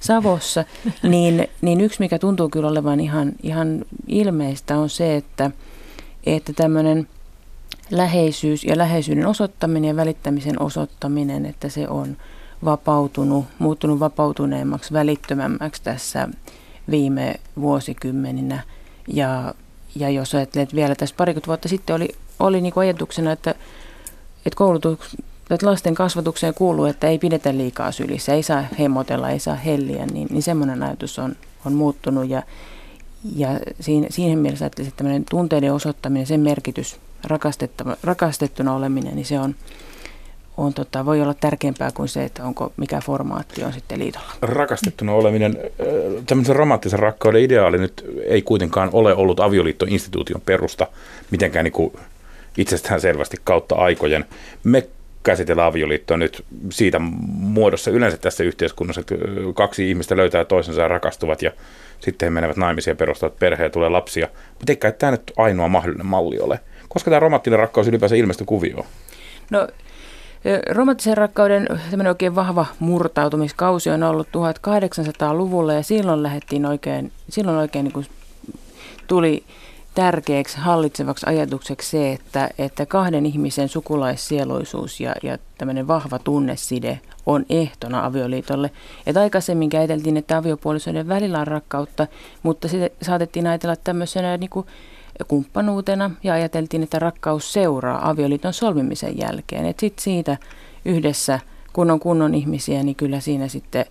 [0.00, 0.64] Savossa,
[1.02, 5.50] niin, niin yksi, mikä tuntuu kyllä olevan ihan, ihan ilmeistä, on se, että,
[6.24, 7.08] että tämmöinen
[7.90, 12.16] läheisyys ja läheisyyden osoittaminen ja välittämisen osoittaminen, että se on
[12.64, 16.28] vapautunut, muuttunut vapautuneemmaksi, välittömämmäksi tässä
[16.90, 18.62] viime vuosikymmeninä.
[19.08, 19.54] Ja,
[19.94, 23.54] ja jos ajattelet vielä tässä parikymmentä vuotta sitten oli, oli niin ajatuksena, että
[24.46, 24.98] että koulutus,
[25.50, 30.06] että lasten kasvatukseen kuuluu, että ei pidetä liikaa sylissä, ei saa hemmotella, ei saa helliä,
[30.06, 32.42] niin, niin semmoinen ajatus on, on muuttunut ja,
[33.36, 33.48] ja
[33.80, 36.96] siinä, siihen mielessä, että tämmöinen tunteiden osoittaminen, sen merkitys,
[38.02, 39.54] rakastettuna oleminen, niin se on,
[40.56, 44.32] on tota, voi olla tärkeämpää kuin se, että onko mikä formaatti on sitten liitolla.
[44.42, 45.58] Rakastettuna oleminen,
[46.26, 50.86] tämmöisen romanttisen rakkauden ideaali nyt ei kuitenkaan ole ollut avioliittoinstituution perusta
[51.30, 51.92] mitenkään niin kuin
[52.56, 54.24] itsestään selvästi kautta aikojen.
[54.64, 54.88] Me
[55.22, 56.98] käsitellään avioliittoa nyt siitä
[57.38, 59.14] muodossa yleensä tässä yhteiskunnassa, että
[59.54, 61.50] kaksi ihmistä löytää toisensa ja rakastuvat ja
[62.00, 64.28] sitten he menevät naimisiin ja perustavat perheen ja tulee lapsia.
[64.58, 66.60] Mutta eikä tämä nyt ainoa mahdollinen malli ole.
[66.88, 68.86] Koska tämä romanttinen rakkaus ylipäänsä ilmestyi kuvioon?
[69.50, 69.68] No
[70.70, 71.68] Romanttisen rakkauden
[72.08, 78.06] oikein vahva murtautumiskausi on ollut 1800-luvulla ja silloin lähdettiin oikein, silloin oikein niin kuin
[79.06, 79.44] tuli
[79.94, 87.46] tärkeäksi hallitsevaksi ajatukseksi se, että, että kahden ihmisen sukulaissieloisuus ja, ja tämmöinen vahva tunneside on
[87.50, 88.70] ehtona avioliitolle.
[89.06, 92.06] Että aikaisemmin ajateltiin, että aviopuolisoiden välillä on rakkautta,
[92.42, 94.66] mutta se saatettiin ajatella tämmöisenä niin kuin
[95.28, 99.66] kumppanuutena ja ajateltiin, että rakkaus seuraa avioliiton solmimisen jälkeen.
[99.66, 100.36] Että sitten siitä
[100.84, 101.40] yhdessä,
[101.72, 103.84] kun on kunnon ihmisiä, niin kyllä siinä sitten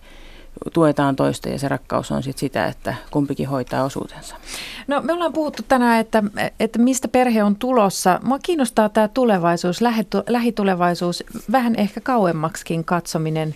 [0.72, 4.36] tuetaan toista ja se rakkaus on sitten sitä, että kumpikin hoitaa osuutensa.
[4.86, 6.22] No me ollaan puhuttu tänään, että,
[6.60, 8.20] että mistä perhe on tulossa.
[8.22, 9.80] Mua kiinnostaa tämä tulevaisuus,
[10.28, 13.54] lähitulevaisuus, vähän ehkä kauemmaksikin katsominen.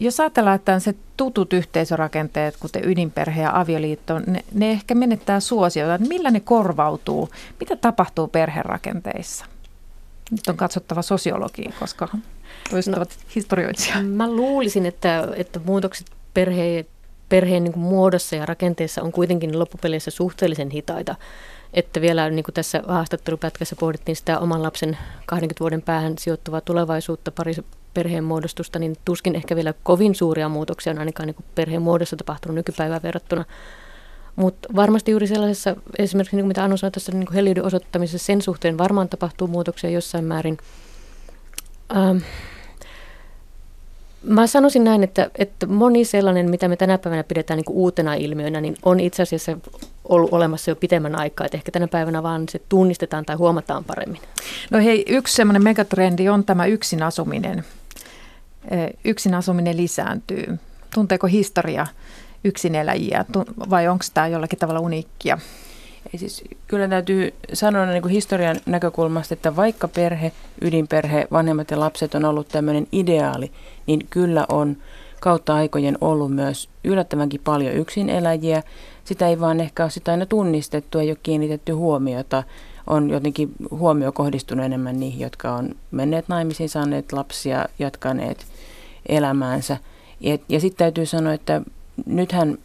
[0.00, 6.04] Jos ajatellaan, että se tutut yhteisörakenteet, kuten ydinperhe ja avioliitto, ne, ne ehkä menettää suosiota.
[6.08, 7.28] Millä ne korvautuu?
[7.60, 9.44] Mitä tapahtuu perherakenteissa?
[10.30, 12.08] Nyt on katsottava sosiologia, koska
[12.70, 13.04] toiset no,
[13.34, 14.02] historioitsija.
[14.02, 16.84] Mä luulisin, että, että muutokset perheen,
[17.28, 21.14] perheen niin muodossa ja rakenteessa on kuitenkin loppupeleissä suhteellisen hitaita.
[21.74, 27.30] Että vielä niin kuin tässä haastattelupätkässä pohdittiin sitä oman lapsen 20 vuoden päähän sijoittuvaa tulevaisuutta,
[27.30, 27.54] pari,
[27.94, 32.54] perheen muodostusta, niin tuskin ehkä vielä kovin suuria muutoksia on ainakaan niin perheen muodossa tapahtunut
[32.54, 33.44] nykypäivään verrattuna.
[34.36, 38.42] Mutta varmasti juuri sellaisessa, esimerkiksi niin kuin mitä Anu sanoi tässä niin heliöiden osoittamisessa, sen
[38.42, 40.58] suhteen varmaan tapahtuu muutoksia jossain määrin.
[41.96, 42.18] Ähm,
[44.22, 48.60] Mä sanoisin näin, että, että moni sellainen, mitä me tänä päivänä pidetään niin uutena ilmiönä,
[48.60, 49.56] niin on itse asiassa
[50.04, 51.44] ollut olemassa jo pitemmän aikaa.
[51.44, 54.20] Että ehkä tänä päivänä vaan se tunnistetaan tai huomataan paremmin.
[54.70, 57.64] No hei, yksi semmoinen megatrendi on tämä yksin asuminen
[59.04, 60.58] yksin asuminen lisääntyy?
[60.94, 61.86] Tunteeko historia
[62.44, 63.24] yksineläjiä
[63.70, 65.38] vai onko tämä jollakin tavalla uniikkia?
[66.12, 71.80] Ei siis, kyllä täytyy sanoa niin kuin historian näkökulmasta, että vaikka perhe, ydinperhe, vanhemmat ja
[71.80, 73.52] lapset on ollut tämmöinen ideaali,
[73.86, 74.76] niin kyllä on
[75.20, 78.62] kautta aikojen ollut myös yllättävänkin paljon yksineläjiä.
[79.04, 82.42] Sitä ei vaan ehkä ole sitä aina tunnistettu, ei ole kiinnitetty huomiota.
[82.86, 88.46] On jotenkin huomio kohdistunut enemmän niihin, jotka on menneet naimisiin, saaneet lapsia, jatkaneet
[89.08, 89.76] elämäänsä.
[90.20, 91.62] Ja, ja sitten täytyy sanoa, että
[92.06, 92.58] nythän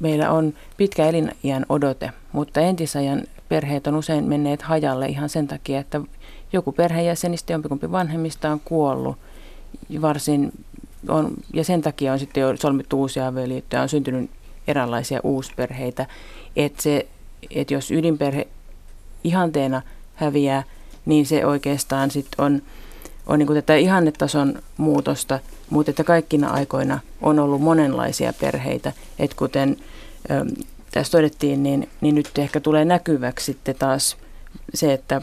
[0.00, 5.80] meillä on pitkä eliniän odote, mutta entisajan perheet on usein menneet hajalle ihan sen takia,
[5.80, 6.00] että
[6.52, 9.16] joku perheenjäsenistä jompikumpi vanhemmista on kuollut
[10.00, 10.52] varsin
[11.08, 14.30] on, ja sen takia on sitten jo solmittu uusia avioliittoja, on syntynyt
[14.68, 16.06] eräänlaisia uusperheitä.
[16.56, 17.06] Että se,
[17.50, 18.46] että jos ydinperhe
[19.24, 19.82] ihanteena
[20.14, 20.62] häviää,
[21.06, 22.62] niin se oikeastaan sitten on,
[23.26, 28.92] on niin kuin tätä ihannetason muutosta, mutta että kaikkina aikoina on ollut monenlaisia perheitä.
[29.18, 29.76] Että kuten
[30.30, 34.16] ö, tässä todettiin, niin, niin nyt ehkä tulee näkyväksi sitten taas
[34.74, 35.22] se, että,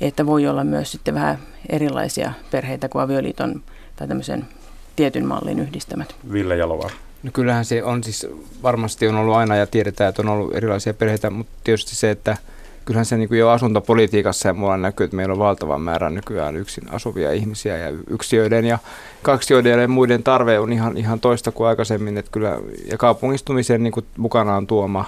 [0.00, 3.62] että voi olla myös sitten vähän erilaisia perheitä kuin avioliiton
[3.96, 4.48] tai tämmöisen
[4.96, 6.14] tietyn mallin yhdistämät.
[6.32, 6.96] Ville Jalovaara.
[7.22, 8.26] No kyllähän se on siis,
[8.62, 12.36] varmasti on ollut aina ja tiedetään, että on ollut erilaisia perheitä, mutta tietysti se, että
[12.86, 16.56] kyllähän se niin kuin jo asuntopolitiikassa ja muualla näkyy, että meillä on valtava määrä nykyään
[16.56, 18.78] yksin asuvia ihmisiä ja yksiöiden ja
[19.22, 22.18] kaksioiden ja muiden tarve on ihan, ihan toista kuin aikaisemmin.
[22.18, 22.58] Että kyllä,
[22.90, 25.04] ja kaupungistumisen niin kuin mukanaan tuoma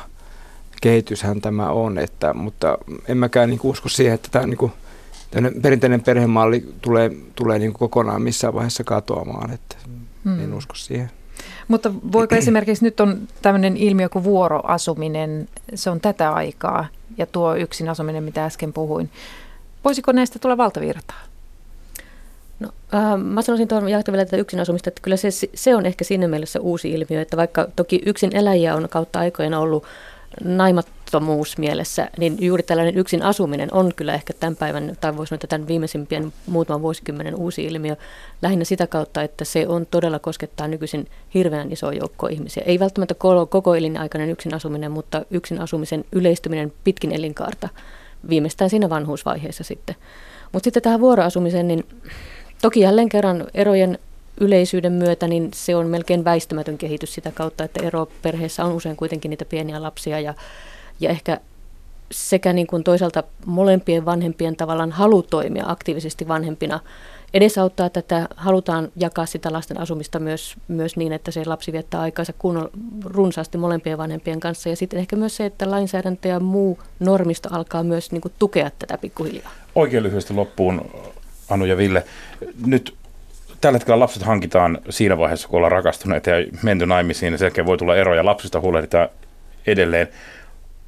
[0.83, 4.73] kehityshän tämä on, että, mutta en mäkään niin kuin usko siihen, että tämä niin kuin,
[5.63, 9.77] perinteinen perhemalli tulee, tulee niin kuin kokonaan missään vaiheessa katoamaan, että
[10.25, 10.41] hmm.
[10.41, 11.11] en usko siihen.
[11.69, 16.87] Mutta voiko esimerkiksi nyt on tämmöinen ilmiö kuin vuoroasuminen, se on tätä aikaa
[17.19, 19.11] ja tuo yksin asuminen, mitä äsken puhuin.
[19.85, 21.21] Voisiko näistä tulla valtavirtaa?
[22.61, 26.05] No, äh, mä sanoisin tuon vielä tätä yksin asumista, että kyllä se, se on ehkä
[26.05, 29.85] siinä mielessä uusi ilmiö, että vaikka toki yksin eläjiä on kautta aikojen ollut
[31.13, 35.41] naimattomuus mielessä, niin juuri tällainen yksin asuminen on kyllä ehkä tämän päivän, tai voisi sanoa,
[35.49, 37.97] tämän viimeisimpien muutaman vuosikymmenen uusi ilmiö,
[38.43, 42.63] lähinnä sitä kautta, että se on todella koskettaa nykyisin hirveän iso joukko ihmisiä.
[42.67, 43.15] Ei välttämättä
[43.49, 47.69] koko elinaikainen yksin asuminen, mutta yksin asumisen yleistyminen pitkin elinkaarta,
[48.29, 49.97] viimeistään siinä vanhuusvaiheessa sitten
[50.53, 51.87] Mutta sitten tähän vuoroasumiseen, niin
[52.63, 53.99] toki jälleen kerran erojen
[54.41, 58.97] yleisyyden myötä, niin se on melkein väistämätön kehitys sitä kautta, että ero perheessä on usein
[58.97, 60.35] kuitenkin niitä pieniä lapsia ja,
[61.01, 61.41] ja ehkä
[62.11, 66.81] sekä niin kuin toisaalta molempien vanhempien tavallaan halu toimia aktiivisesti vanhempina
[67.35, 72.33] edesauttaa tätä, halutaan jakaa sitä lasten asumista myös, myös niin, että se lapsi viettää aikaansa
[72.39, 72.71] kunnon,
[73.05, 74.69] runsaasti molempien vanhempien kanssa.
[74.69, 78.71] Ja sitten ehkä myös se, että lainsäädäntö ja muu normisto alkaa myös niin kuin, tukea
[78.79, 79.51] tätä pikkuhiljaa.
[79.75, 80.91] Oikein lyhyesti loppuun,
[81.49, 82.05] Anu ja Ville.
[82.67, 82.95] Nyt
[83.61, 87.79] tällä hetkellä lapset hankitaan siinä vaiheessa, kun ollaan rakastuneet ja menty naimisiin, ja sen voi
[87.79, 88.25] tulla eroja.
[88.25, 89.09] Lapsista huolehditaan
[89.67, 90.09] edelleen.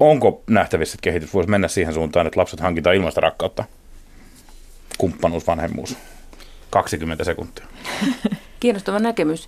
[0.01, 3.63] Onko nähtävissä, että kehitys voisi mennä siihen suuntaan, että lapset hankitaan ilmaista rakkautta?
[4.97, 5.97] Kumppanuus, vanhemmuus.
[6.69, 7.65] 20 sekuntia.
[8.59, 9.47] Kiinnostava näkemys.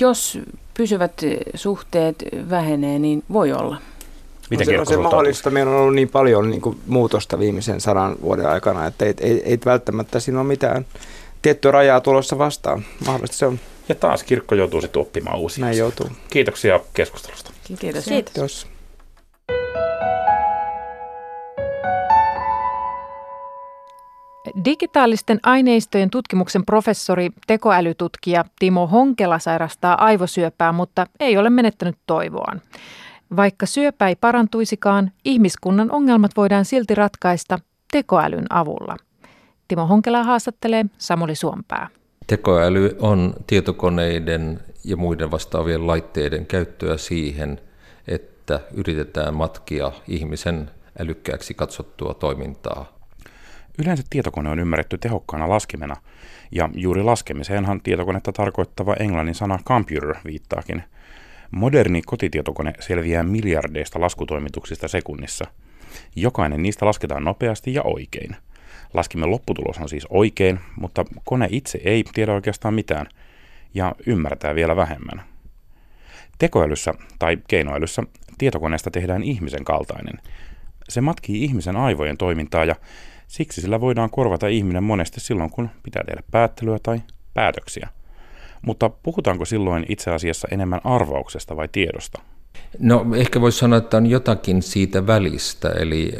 [0.00, 0.38] Jos
[0.74, 1.12] pysyvät
[1.54, 3.76] suhteet vähenee, niin voi olla.
[4.50, 5.50] Miten no se, on se mahdollista.
[5.50, 9.42] Meillä on ollut niin paljon niin kuin, muutosta viimeisen sadan vuoden aikana, että ei, ei,
[9.44, 10.86] ei välttämättä siinä ole mitään
[11.42, 12.84] tiettyä rajaa tulossa vastaan.
[13.06, 13.60] Mahdollisesti se on.
[13.88, 15.64] Ja taas kirkko joutuu sitten oppimaan uusia.
[15.64, 16.06] Näin joutuu.
[16.30, 17.52] Kiitoksia keskustelusta.
[17.64, 18.04] Kiitos.
[18.04, 18.04] Kiitos.
[18.04, 18.71] Kiitos.
[24.64, 32.60] Digitaalisten aineistojen tutkimuksen professori, tekoälytutkija Timo Honkela sairastaa aivosyöpää, mutta ei ole menettänyt toivoaan.
[33.36, 37.58] Vaikka syöpä ei parantuisikaan, ihmiskunnan ongelmat voidaan silti ratkaista
[37.92, 38.96] tekoälyn avulla.
[39.68, 41.88] Timo Honkela haastattelee Samuli Suompää.
[42.26, 47.60] Tekoäly on tietokoneiden ja muiden vastaavien laitteiden käyttöä siihen,
[48.08, 48.31] että
[48.74, 53.02] yritetään matkia ihmisen älykkääksi katsottua toimintaa
[53.78, 55.96] Yleensä tietokone on ymmärretty tehokkaana laskimena,
[56.50, 60.82] ja juuri laskemiseenhan tietokonetta tarkoittava englannin sana computer viittaakin.
[61.50, 65.44] Moderni kotitietokone selviää miljardeista laskutoimituksista sekunnissa.
[66.16, 68.36] Jokainen niistä lasketaan nopeasti ja oikein.
[68.94, 73.06] Laskimen lopputulos on siis oikein, mutta kone itse ei tiedä oikeastaan mitään,
[73.74, 75.31] ja ymmärtää vielä vähemmän.
[76.38, 78.02] Tekoälyssä tai keinoälyssä
[78.38, 80.18] tietokoneesta tehdään ihmisen kaltainen.
[80.88, 82.74] Se matkii ihmisen aivojen toimintaa ja
[83.32, 87.02] Siksi sillä voidaan korvata ihminen monesti silloin, kun pitää tehdä päättelyä tai
[87.34, 87.88] päätöksiä.
[88.62, 92.22] Mutta puhutaanko silloin itse asiassa enemmän arvauksesta vai tiedosta?
[92.78, 96.12] No ehkä voisi sanoa, että on jotakin siitä välistä, eli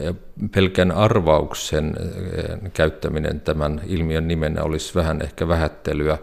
[0.55, 6.19] pelkän arvauksen eh, käyttäminen tämän ilmiön nimenä olisi vähän ehkä vähättelyä,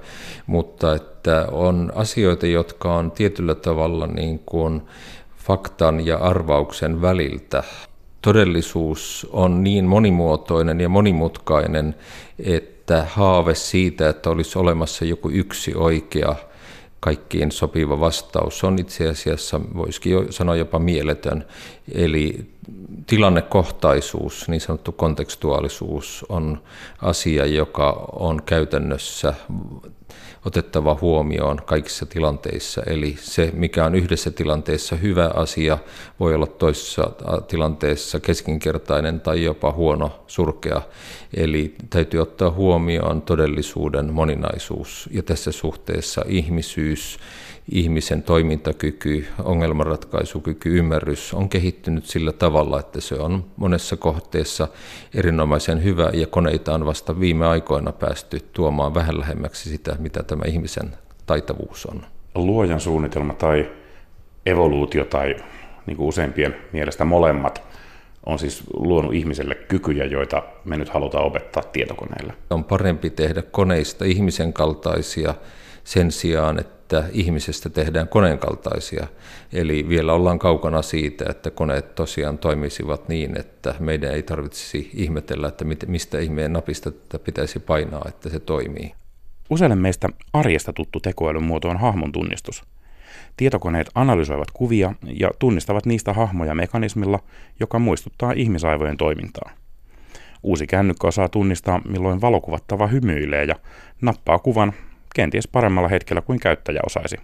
[0.47, 4.81] mutta että on asioita, jotka on tietyllä tavalla niin kuin
[5.37, 7.63] faktan ja arvauksen väliltä.
[8.21, 11.95] Todellisuus on niin monimuotoinen ja monimutkainen,
[12.39, 16.35] että haave siitä, että olisi olemassa joku yksi oikea
[16.99, 21.45] kaikkiin sopiva vastaus on itse asiassa, voisikin jo sanoa jopa mieletön.
[21.91, 22.49] Eli
[23.07, 26.61] tilannekohtaisuus, niin sanottu kontekstuaalisuus on
[27.01, 29.33] asia, joka on käytännössä
[30.49, 32.81] otettava huomioon kaikissa tilanteissa.
[32.85, 35.77] Eli se, mikä on yhdessä tilanteessa hyvä asia,
[36.19, 37.11] voi olla toisessa
[37.47, 40.81] tilanteessa keskinkertainen tai jopa huono, surkea.
[41.33, 47.19] Eli täytyy ottaa huomioon todellisuuden moninaisuus ja tässä suhteessa ihmisyys
[47.71, 54.67] ihmisen toimintakyky, ongelmanratkaisukyky, ymmärrys on kehittynyt sillä tavalla, että se on monessa kohteessa
[55.15, 60.43] erinomaisen hyvä ja koneita on vasta viime aikoina päästy tuomaan vähän lähemmäksi sitä, mitä tämä
[60.47, 62.01] ihmisen taitavuus on.
[62.35, 63.71] Luojan suunnitelma tai
[64.45, 65.35] evoluutio tai
[65.85, 67.63] niin kuin useimpien mielestä molemmat
[68.25, 72.33] on siis luonut ihmiselle kykyjä, joita me nyt halutaan opettaa tietokoneille.
[72.49, 75.35] On parempi tehdä koneista ihmisen kaltaisia
[75.83, 79.07] sen sijaan, että että ihmisestä tehdään koneen kaltaisia.
[79.53, 85.47] Eli vielä ollaan kaukana siitä, että koneet tosiaan toimisivat niin, että meidän ei tarvitsisi ihmetellä,
[85.47, 86.91] että mistä ihmeen napista
[87.23, 88.93] pitäisi painaa, että se toimii.
[89.49, 92.63] Useille meistä arjesta tuttu tekoälyn muoto on hahmon tunnistus.
[93.37, 97.19] Tietokoneet analysoivat kuvia ja tunnistavat niistä hahmoja mekanismilla,
[97.59, 99.51] joka muistuttaa ihmisaivojen toimintaa.
[100.43, 103.55] Uusi kännykkä osaa tunnistaa, milloin valokuvattava hymyilee ja
[104.01, 104.73] nappaa kuvan
[105.15, 107.17] kenties paremmalla hetkellä kuin käyttäjä osaisi.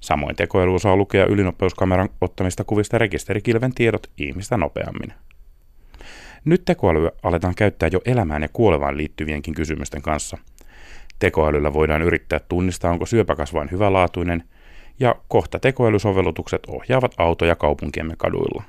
[0.00, 5.12] Samoin tekoäly osaa lukea ylinopeuskameran ottamista kuvista rekisterikilven tiedot ihmistä nopeammin.
[6.44, 10.38] Nyt tekoälyä aletaan käyttää jo elämään ja kuolevaan liittyvienkin kysymysten kanssa.
[11.18, 14.44] Tekoälyllä voidaan yrittää tunnistaa, onko syöpäkasvain hyvälaatuinen,
[15.00, 18.62] ja kohta tekoälysovellutukset ohjaavat autoja kaupunkiemme kaduilla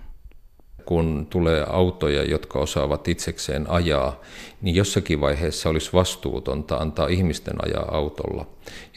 [0.85, 4.21] kun tulee autoja, jotka osaavat itsekseen ajaa,
[4.61, 8.45] niin jossakin vaiheessa olisi vastuutonta antaa ihmisten ajaa autolla.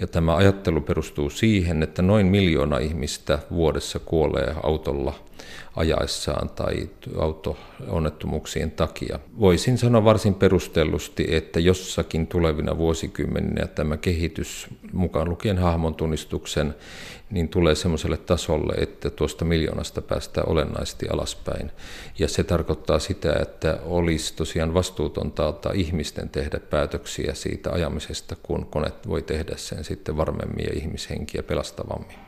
[0.00, 5.14] Ja tämä ajattelu perustuu siihen, että noin miljoona ihmistä vuodessa kuolee autolla
[5.76, 6.88] ajaessaan tai
[7.18, 9.18] auto-onnettomuuksien takia.
[9.40, 16.74] Voisin sanoa varsin perustellusti, että jossakin tulevina vuosikymmeninä tämä kehitys, mukaan lukien hahmon tunnistuksen,
[17.30, 21.70] niin tulee semmoiselle tasolle, että tuosta miljoonasta päästään olennaisesti alaspäin.
[22.18, 28.92] Ja se tarkoittaa sitä, että olisi tosiaan vastuutonta ihmisten tehdä päätöksiä siitä ajamisesta, kun kone
[29.08, 32.18] voi tehdä sen sitten varmemmin ja ihmishenkiä pelastavammin.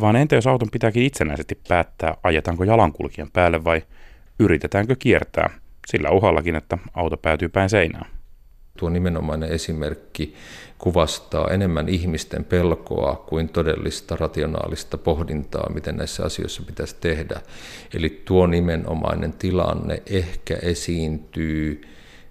[0.00, 3.82] Vaan entä jos auton pitääkin itsenäisesti päättää, ajetaanko jalankulkijan päälle vai
[4.38, 5.50] yritetäänkö kiertää,
[5.86, 8.06] sillä uhallakin, että auto päätyy päin seinään?
[8.78, 10.34] Tuo nimenomainen esimerkki
[10.78, 17.40] kuvastaa enemmän ihmisten pelkoa kuin todellista rationaalista pohdintaa, miten näissä asioissa pitäisi tehdä.
[17.94, 21.82] Eli tuo nimenomainen tilanne ehkä esiintyy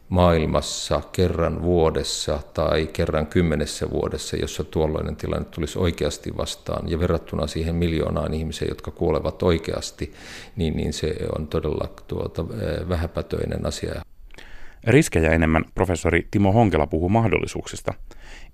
[0.10, 6.90] maailmassa kerran vuodessa tai kerran kymmenessä vuodessa, jossa tuolloinen tilanne tulisi oikeasti vastaan.
[6.90, 10.14] Ja verrattuna siihen miljoonaan ihmiseen, jotka kuolevat oikeasti,
[10.56, 12.50] niin, niin se on todella tuota,
[12.90, 14.02] vähäpätöinen asia.
[14.84, 17.94] Riskejä enemmän professori Timo Honkela puhuu mahdollisuuksista,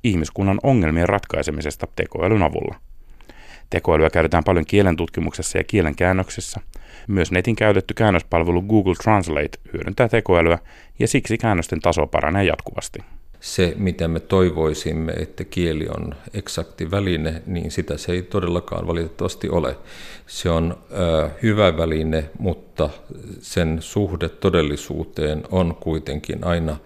[0.03, 2.75] ihmiskunnan ongelmien ratkaisemisesta tekoälyn avulla.
[3.71, 6.59] Tekoälyä käytetään paljon kielen tutkimuksessa ja kielen käännöksessä.
[7.07, 10.59] Myös netin käytetty käännöspalvelu Google Translate hyödyntää tekoälyä
[10.99, 12.99] ja siksi käännösten taso paranee jatkuvasti
[13.41, 19.49] se, mitä me toivoisimme, että kieli on eksakti väline, niin sitä se ei todellakaan valitettavasti
[19.49, 19.77] ole.
[20.27, 22.89] Se on ö, hyvä väline, mutta
[23.39, 26.77] sen suhde todellisuuteen on kuitenkin aina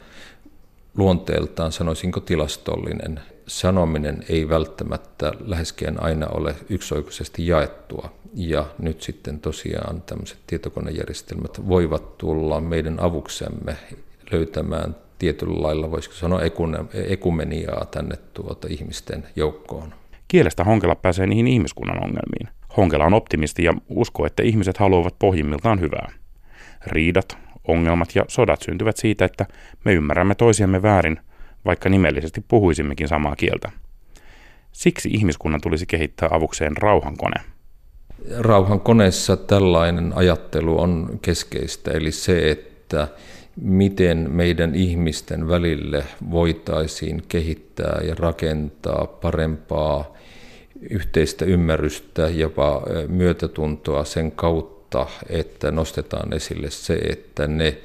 [0.98, 3.20] luonteeltaan, sanoisinko tilastollinen.
[3.48, 8.10] Sanominen ei välttämättä läheskään aina ole yksioikoisesti jaettua.
[8.34, 13.78] Ja nyt sitten tosiaan tämmöiset tietokonejärjestelmät voivat tulla meidän avuksemme
[14.32, 16.42] löytämään tietyllä lailla, voisiko sanoa,
[16.94, 19.94] ekumeniaa tänne tuota ihmisten joukkoon.
[20.28, 22.50] Kielestä Honkela pääsee niihin ihmiskunnan ongelmiin.
[22.78, 26.12] Honkela on optimisti ja uskoo, että ihmiset haluavat pohjimmiltaan hyvää.
[26.88, 27.38] Riidat,
[27.68, 29.46] ongelmat ja sodat syntyvät siitä, että
[29.86, 31.20] me ymmärrämme toisiamme väärin,
[31.66, 33.72] vaikka nimellisesti puhuisimmekin samaa kieltä.
[34.72, 37.42] Siksi ihmiskunnan tulisi kehittää avukseen rauhankone.
[38.40, 43.08] Rauhan koneessa tällainen ajattelu on keskeistä, eli se, että
[43.62, 50.14] miten meidän ihmisten välille voitaisiin kehittää ja rakentaa parempaa
[50.90, 57.78] yhteistä ymmärrystä, jopa myötätuntoa sen kautta, että nostetaan esille se, että ne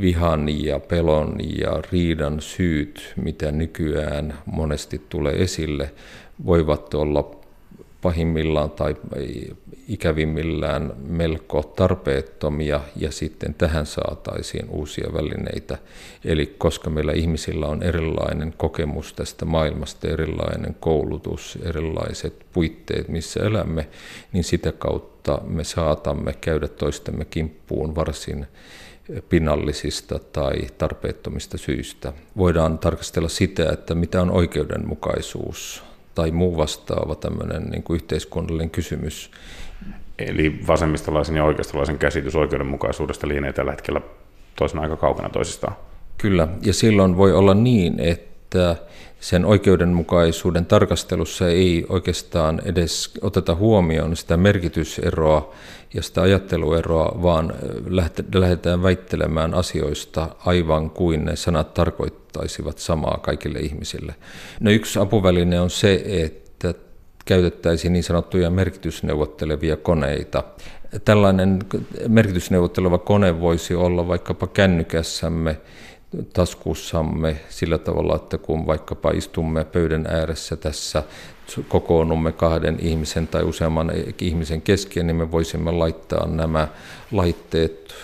[0.00, 5.92] vihan ja pelon ja riidan syyt, mitä nykyään monesti tulee esille,
[6.46, 7.42] voivat olla
[8.02, 8.96] pahimmillaan tai
[9.88, 15.78] ikävimmillään melko tarpeettomia ja sitten tähän saataisiin uusia välineitä.
[16.24, 23.88] Eli koska meillä ihmisillä on erilainen kokemus tästä maailmasta, erilainen koulutus, erilaiset puitteet, missä elämme,
[24.32, 28.46] niin sitä kautta me saatamme käydä toistemme kimppuun varsin
[29.28, 32.12] pinnallisista tai tarpeettomista syistä.
[32.36, 35.82] Voidaan tarkastella sitä, että mitä on oikeudenmukaisuus
[36.14, 39.30] tai muu vastaava tämmöinen niin kuin yhteiskunnallinen kysymys.
[40.18, 44.00] Eli vasemmistolaisen ja oikeistolaisen käsitys oikeudenmukaisuudesta lienee tällä hetkellä
[44.56, 45.76] toisena aika kaukana toisistaan.
[46.18, 48.76] Kyllä, ja silloin voi olla niin, että
[49.22, 55.54] sen oikeudenmukaisuuden tarkastelussa ei oikeastaan edes oteta huomioon sitä merkityseroa
[55.94, 57.54] ja sitä ajattelueroa, vaan
[58.34, 64.14] lähdetään väittelemään asioista aivan kuin ne sanat tarkoittaisivat samaa kaikille ihmisille.
[64.60, 66.74] No yksi apuväline on se, että
[67.24, 70.44] käytettäisiin niin sanottuja merkitysneuvottelevia koneita.
[71.04, 71.58] Tällainen
[72.08, 75.60] merkitysneuvotteleva kone voisi olla vaikkapa kännykässämme
[76.32, 81.02] taskussamme sillä tavalla, että kun vaikkapa istumme pöydän ääressä tässä,
[81.68, 86.68] kokoonnumme kahden ihmisen tai useamman ihmisen kesken, niin me voisimme laittaa nämä
[87.12, 87.94] laitteet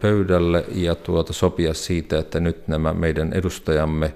[0.00, 4.14] pöydälle ja tuota sopia siitä, että nyt nämä meidän edustajamme,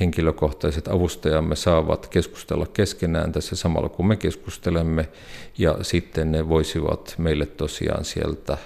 [0.00, 5.08] henkilökohtaiset avustajamme saavat keskustella keskenään tässä samalla kun me keskustelemme.
[5.58, 8.58] Ja sitten ne voisivat meille tosiaan sieltä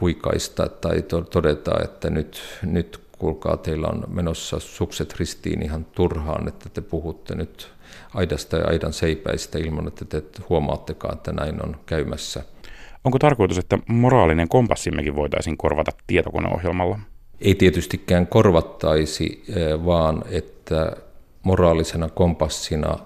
[0.00, 6.68] huikaista tai todeta, että nyt, nyt kuulkaa, teillä on menossa sukset ristiin ihan turhaan, että
[6.68, 7.70] te puhutte nyt
[8.14, 12.42] aidasta ja aidan seipäistä ilman, että te huomaattekaan, että näin on käymässä.
[13.04, 16.98] Onko tarkoitus, että moraalinen kompassimmekin voitaisiin korvata tietokoneohjelmalla?
[17.40, 20.96] Ei tietystikään korvattaisi, eh, vaan että
[21.42, 22.98] moraalisena kompassina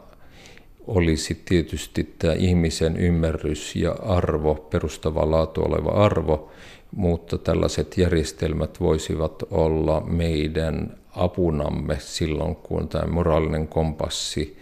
[0.86, 6.50] olisi tietysti tämä ihmisen ymmärrys ja arvo, perustava laatu oleva arvo,
[6.92, 14.56] mutta tällaiset järjestelmät voisivat olla meidän apunamme silloin, kun tämä moraalinen kompassi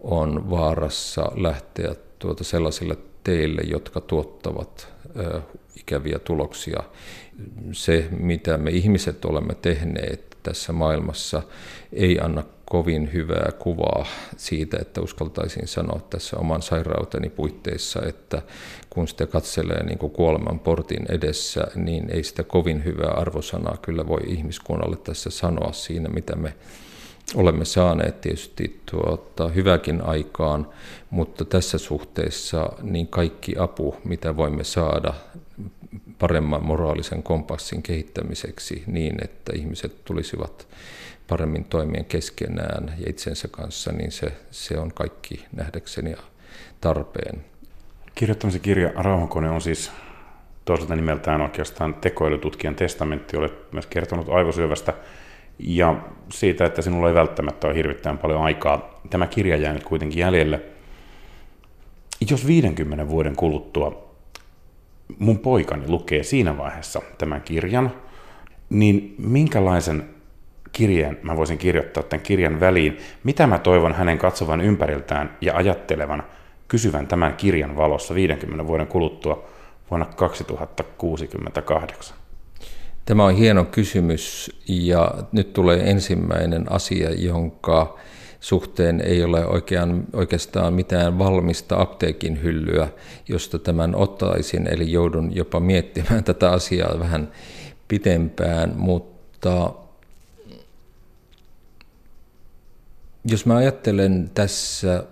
[0.00, 4.88] on vaarassa lähteä tuota sellaisille teille, jotka tuottavat
[5.76, 6.82] ikäviä tuloksia.
[7.72, 11.42] Se, mitä me ihmiset olemme tehneet tässä maailmassa,
[11.92, 14.06] ei anna kovin hyvää kuvaa
[14.36, 18.42] siitä, että uskaltaisin sanoa tässä oman sairauteni puitteissa, että
[18.90, 24.06] kun sitä katselee niin kuin kuoleman portin edessä, niin ei sitä kovin hyvää arvosanaa kyllä
[24.06, 26.54] voi ihmiskunnalle tässä sanoa siinä, mitä me
[27.34, 30.68] olemme saaneet tietysti tuota, hyväkin aikaan,
[31.10, 35.14] mutta tässä suhteessa niin kaikki apu, mitä voimme saada
[36.18, 40.66] paremman moraalisen kompassin kehittämiseksi niin, että ihmiset tulisivat
[41.30, 46.14] paremmin toimien keskenään ja itsensä kanssa, niin se, se on kaikki nähdäkseni
[46.80, 47.44] tarpeen.
[48.14, 49.90] Kirjoittamisen kirja Rauhankone on siis
[50.64, 53.36] toiselta nimeltään oikeastaan tekoälytutkijan testamentti.
[53.36, 54.94] Olet myös kertonut aivosyövästä
[55.58, 55.96] ja
[56.32, 59.00] siitä, että sinulla ei välttämättä ole hirvittävän paljon aikaa.
[59.10, 60.60] Tämä kirja jää nyt kuitenkin jäljelle.
[62.30, 64.10] Jos 50 vuoden kuluttua
[65.18, 67.92] mun poikani lukee siinä vaiheessa tämän kirjan,
[68.70, 70.19] niin minkälaisen
[70.72, 76.22] kirjeen mä voisin kirjoittaa tämän kirjan väliin, mitä mä toivon hänen katsovan ympäriltään ja ajattelevan,
[76.68, 79.48] kysyvän tämän kirjan valossa 50 vuoden kuluttua
[79.90, 82.16] vuonna 2068?
[83.04, 87.98] Tämä on hieno kysymys ja nyt tulee ensimmäinen asia, jonka
[88.40, 92.88] suhteen ei ole oikean, oikeastaan mitään valmista apteekin hyllyä,
[93.28, 97.32] josta tämän ottaisin, eli joudun jopa miettimään tätä asiaa vähän
[97.88, 99.72] pitempään, mutta
[103.24, 105.04] jos mä ajattelen tässä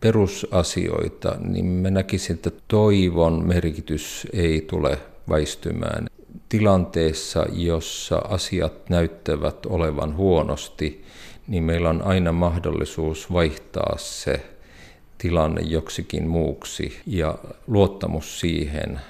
[0.00, 4.98] perusasioita, niin mä näkisin, että toivon merkitys ei tule
[5.28, 6.06] väistymään.
[6.48, 11.04] Tilanteessa, jossa asiat näyttävät olevan huonosti,
[11.48, 14.46] niin meillä on aina mahdollisuus vaihtaa se
[15.18, 19.00] tilanne joksikin muuksi ja luottamus siihen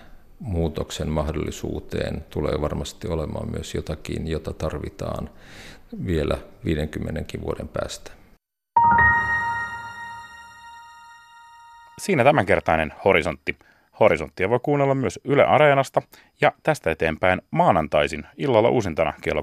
[0.40, 5.30] muutoksen mahdollisuuteen tulee varmasti olemaan myös jotakin, jota tarvitaan
[6.06, 8.10] vielä 50 vuoden päästä.
[11.98, 13.56] Siinä tämänkertainen Horisontti.
[14.00, 16.02] Horisonttia voi kuunnella myös Yle Areenasta
[16.40, 19.42] ja tästä eteenpäin maanantaisin illalla uusintana kello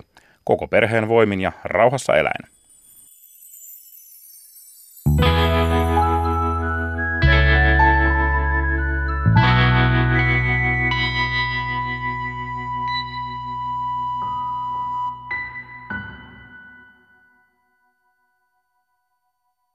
[0.00, 0.06] 22.05
[0.44, 2.53] koko perheen voimin ja rauhassa eläin.